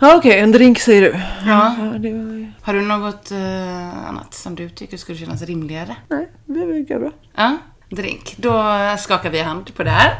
[0.00, 1.20] okej, en drink säger du.
[1.46, 1.76] Ja.
[1.78, 2.52] Ja, det var...
[2.62, 5.96] Har du något eh, annat som du tycker skulle kännas rimligare?
[6.08, 7.10] Nej, det lika bra.
[7.36, 7.56] Ja,
[7.88, 8.34] drink.
[8.36, 8.62] Då
[8.98, 10.14] skakar vi hand på det här.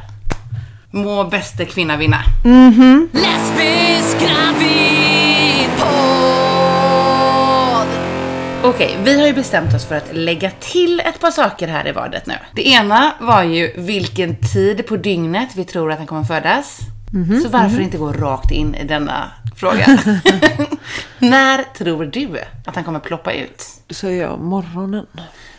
[0.90, 2.18] Må bäste kvinna vinna.
[3.12, 4.70] Lesbisk gravidpodd.
[8.62, 11.92] Okej, vi har ju bestämt oss för att lägga till ett par saker här i
[11.92, 12.34] vadet nu.
[12.54, 16.80] Det ena var ju vilken tid på dygnet vi tror att han kommer födas.
[17.42, 19.86] Så varför inte gå rakt in i denna fråga?
[21.18, 23.64] När tror du att han kommer ploppa ut?
[23.90, 25.06] Säger jag morgonen.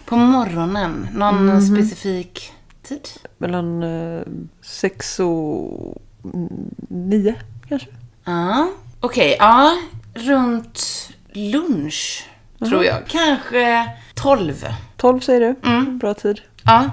[0.05, 1.07] På morgonen?
[1.13, 3.07] Någon specifik tid?
[3.37, 4.21] Mellan eh,
[4.61, 6.49] sex och mm,
[6.89, 7.35] nio
[7.69, 7.87] kanske.
[8.23, 8.67] Ja,
[8.99, 9.77] okej, ja.
[10.13, 12.29] Runt lunch,
[12.59, 13.07] tror jag.
[13.07, 14.65] Kanske 12.
[14.97, 15.55] Tolv säger du.
[15.91, 16.41] Bra tid.
[16.65, 16.89] Ja.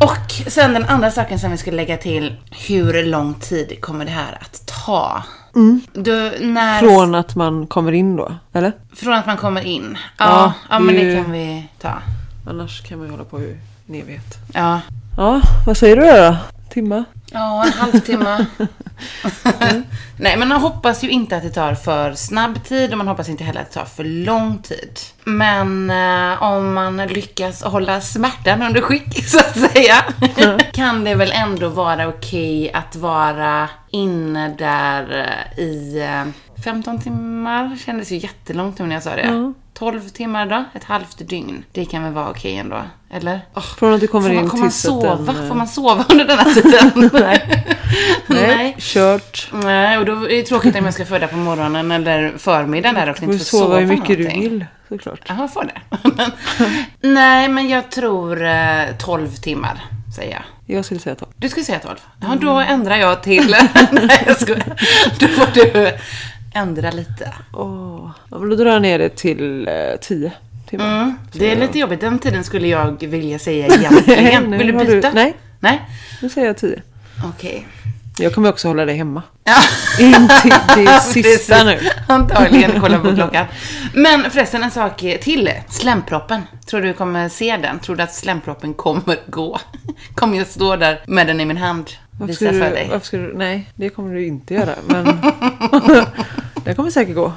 [0.00, 2.36] Och sen den andra saken som vi skulle lägga till.
[2.68, 5.22] Hur lång tid kommer det här att ta?
[5.92, 8.72] Du, när, Från att man kommer in då, eller?
[8.94, 9.98] från att man kommer in.
[10.18, 11.92] Ja, Ja, ja, men det- kan vi ta.
[12.48, 13.56] Annars kan man ju hålla på i
[13.88, 14.38] en evighet.
[14.54, 14.80] Ja,
[15.16, 16.36] Ja, vad säger du då?
[16.70, 17.04] Timma?
[17.32, 18.46] ja en halvtimme.
[20.16, 23.28] Nej, men man hoppas ju inte att det tar för snabb tid och man hoppas
[23.28, 24.98] inte heller att det tar för lång tid.
[25.24, 30.04] Men eh, om man lyckas hålla smärtan under skick, så att säga,
[30.72, 37.76] kan det väl ändå vara okej att vara inne där eh, i eh, 15 timmar.
[37.84, 39.26] Kändes ju jättelångt nu när jag sa det.
[39.26, 39.52] Ja.
[39.80, 40.64] 12 timmar då?
[40.74, 41.64] Ett halvt dygn.
[41.72, 42.82] Det kan väl vara okej ändå?
[43.10, 43.40] Eller?
[43.54, 45.16] Åh, Från att du kommer får man, in man att sova?
[45.16, 47.10] den, eh, Får man sova under denna tiden?
[47.12, 47.66] Nej.
[48.26, 49.48] Nej, kört.
[49.52, 53.10] Nej, och då är det tråkigt om jag ska föda på morgonen eller förmiddagen där
[53.10, 54.40] och Du inte får få sova hur mycket du någonting.
[54.42, 55.20] vill, såklart.
[55.28, 56.30] Jaha, får det?
[57.08, 59.84] Nej, men jag tror eh, 12 timmar,
[60.16, 60.76] säger jag.
[60.76, 61.30] Jag skulle säga tolv.
[61.36, 61.96] Du skulle säga 12?
[62.20, 63.56] Ja, då ändrar jag till...
[63.90, 64.80] Nej, jag skojar.
[65.18, 65.92] Då får du
[66.54, 67.32] ändra lite.
[67.52, 68.10] Åh.
[68.28, 70.32] Men då drar jag ner det till eh, tio
[70.68, 71.02] timmar.
[71.02, 71.14] Mm.
[71.32, 72.00] Det är lite jobbigt.
[72.00, 74.58] Den tiden skulle jag vilja säga egentligen.
[74.58, 75.10] Vill du byta?
[75.14, 75.82] Nej, Nej?
[76.22, 76.82] nu säger jag tio.
[77.24, 77.66] Okej.
[78.18, 79.22] Jag kommer också hålla dig hemma.
[79.44, 79.56] Ja.
[80.04, 80.52] In till
[80.84, 81.78] det sista nu.
[82.08, 83.46] Antagligen, kolla på klockan.
[83.94, 85.50] Men förresten, en sak till.
[85.68, 86.42] Slemproppen.
[86.66, 87.78] Tror du kommer se den?
[87.78, 89.60] Tror du att slemproppen kommer gå?
[90.14, 91.90] Kommer jag stå där med den i min hand?
[92.10, 92.88] Varför Visa för du, dig.
[92.90, 94.74] varför du, nej, det kommer du inte göra.
[94.86, 95.06] Men
[96.64, 97.32] det kommer säkert gå.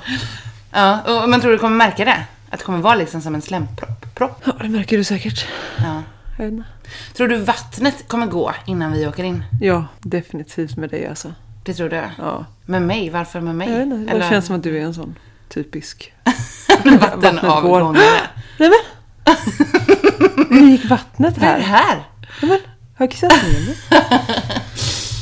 [0.72, 2.24] Ja, och, men tror du kommer märka det?
[2.50, 4.16] Att det kommer vara liksom som en slempropp?
[4.16, 4.42] Propp?
[4.46, 5.46] Ja, det märker du säkert.
[5.78, 6.04] Ja.
[6.38, 6.70] Jag vet inte.
[7.14, 9.44] Tror du vattnet kommer gå innan vi åker in?
[9.62, 11.34] Ja, definitivt med dig alltså.
[11.64, 12.04] Det tror du?
[12.18, 12.46] Ja.
[12.66, 13.10] Med mig?
[13.10, 13.70] Varför med mig?
[13.70, 15.16] Jag vet inte, det känns som att du är en sån
[15.50, 16.14] typisk.
[17.02, 18.04] vattenavgångare.
[18.58, 19.36] Nej men!
[20.50, 21.80] Hur gick vattnet Vad är det här?
[21.86, 22.04] här?
[22.42, 22.60] Nej, men,
[22.96, 23.78] har jag kissat ner mig?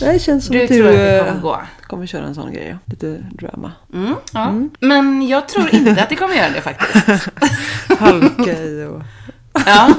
[0.06, 1.62] Det känns som Du att tror du att det eh, kommer gå?
[1.88, 2.68] kommer köra en sån grej.
[2.70, 2.78] ja.
[2.86, 3.72] Lite drama.
[3.94, 4.54] Mm, ja.
[4.80, 7.30] Men jag tror inte att det kommer göra det faktiskt.
[8.00, 9.02] Halka i och...
[9.66, 9.94] Ja.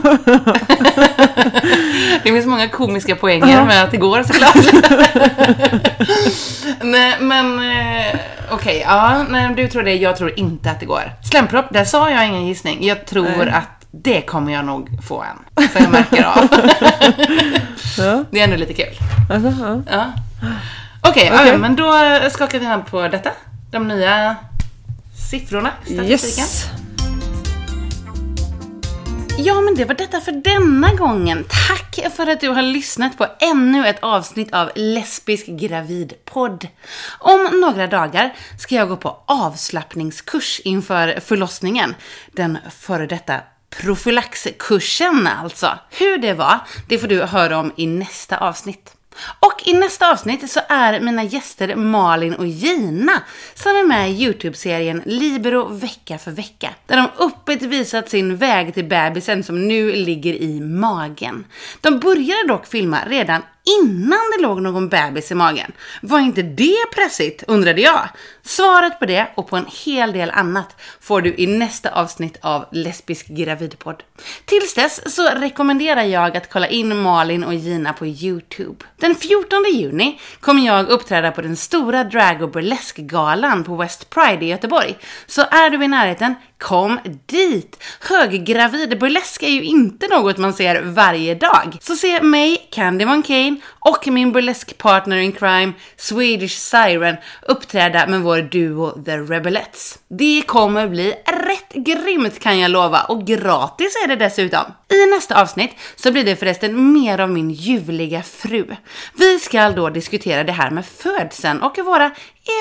[2.22, 4.54] Det finns många komiska poänger med att det går såklart.
[6.82, 11.12] nej, men eh, okej, ja, nej, du tror det, jag tror inte att det går.
[11.30, 12.86] Slempropp, där sa jag ingen gissning.
[12.86, 13.50] Jag tror Nej.
[13.50, 15.68] att det kommer jag nog få en.
[15.68, 16.48] För jag märker av.
[17.98, 18.94] Ja, det är ändå lite kul.
[19.30, 19.82] alltså, ja.
[19.90, 20.12] Ja.
[21.00, 21.48] Okej, ja, Okej.
[21.48, 21.92] ja, men då
[22.30, 23.30] skakar vi hand på detta.
[23.70, 24.36] De nya
[25.30, 26.44] siffrorna, statistiken.
[26.44, 26.66] Yes!
[29.38, 31.44] Ja, men det var detta för denna gången.
[31.68, 36.68] Tack för att du har lyssnat på ännu ett avsnitt av Lesbisk gravidpodd.
[37.18, 41.94] Om några dagar ska jag gå på avslappningskurs inför förlossningen.
[42.32, 43.40] Den före detta
[43.80, 45.78] profylaxkursen alltså.
[45.90, 46.58] Hur det var,
[46.88, 48.96] det får du höra om i nästa avsnitt.
[49.40, 53.22] Och i nästa avsnitt så är mina gäster Malin och Gina
[53.54, 56.70] som är med i Youtube-serien Libero vecka för vecka.
[56.86, 61.44] Där de öppet visat sin väg till bebisen som nu ligger i magen.
[61.80, 65.72] De började dock filma redan innan det låg någon bebis i magen?
[66.02, 68.08] Var inte det pressigt, undrade jag.
[68.42, 72.64] Svaret på det och på en hel del annat får du i nästa avsnitt av
[72.72, 74.02] Lesbisk gravidpodd.
[74.44, 78.84] Tills dess så rekommenderar jag att kolla in Malin och Gina på Youtube.
[78.96, 84.44] Den 14 juni kommer jag uppträda på den stora drag och burleskgalan på West Pride
[84.44, 84.98] i Göteborg.
[85.26, 87.82] Så är du i närheten, kom dit!
[88.00, 91.78] Höggravid burlesk är ju inte något man ser varje dag.
[91.80, 98.20] Så se mig, Candy Moncane, Lane och min burleskpartner in crime, Swedish Siren, uppträda med
[98.20, 99.98] vår duo The Rebelettes.
[100.08, 104.64] Det kommer bli rätt grymt kan jag lova och gratis är det dessutom.
[104.88, 108.66] I nästa avsnitt så blir det förresten mer av min ljuvliga fru.
[109.18, 112.10] Vi ska då diskutera det här med födseln och våra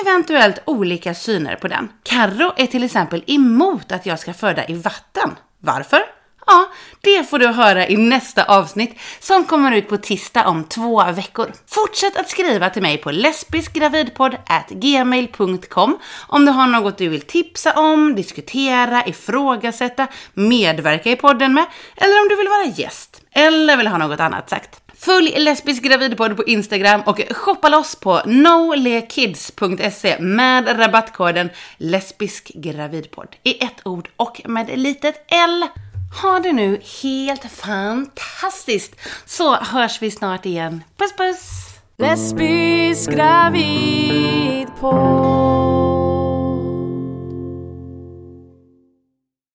[0.02, 1.88] eventuellt olika syner på den.
[2.02, 5.30] Karro är till exempel emot att jag ska föda i vatten.
[5.58, 6.21] Varför?
[6.46, 6.70] Ja,
[7.00, 11.52] det får du höra i nästa avsnitt som kommer ut på tisdag om två veckor.
[11.66, 18.14] Fortsätt att skriva till mig på lesbiskgravidpodd@gmail.com om du har något du vill tipsa om,
[18.14, 21.66] diskutera, ifrågasätta, medverka i podden med
[21.96, 24.82] eller om du vill vara gäst eller vill ha något annat sagt.
[25.04, 33.86] Följ Lesbisk gravidpodd på Instagram och shoppa loss på nolekids.se med rabattkoden lesbiskgravidpodd i ett
[33.86, 35.66] ord och med litet L.
[36.12, 38.96] Ha det nu helt fantastiskt
[39.26, 40.84] så hörs vi snart igen.
[40.96, 41.72] Puss puss!
[41.98, 45.91] Lesbisk gravid på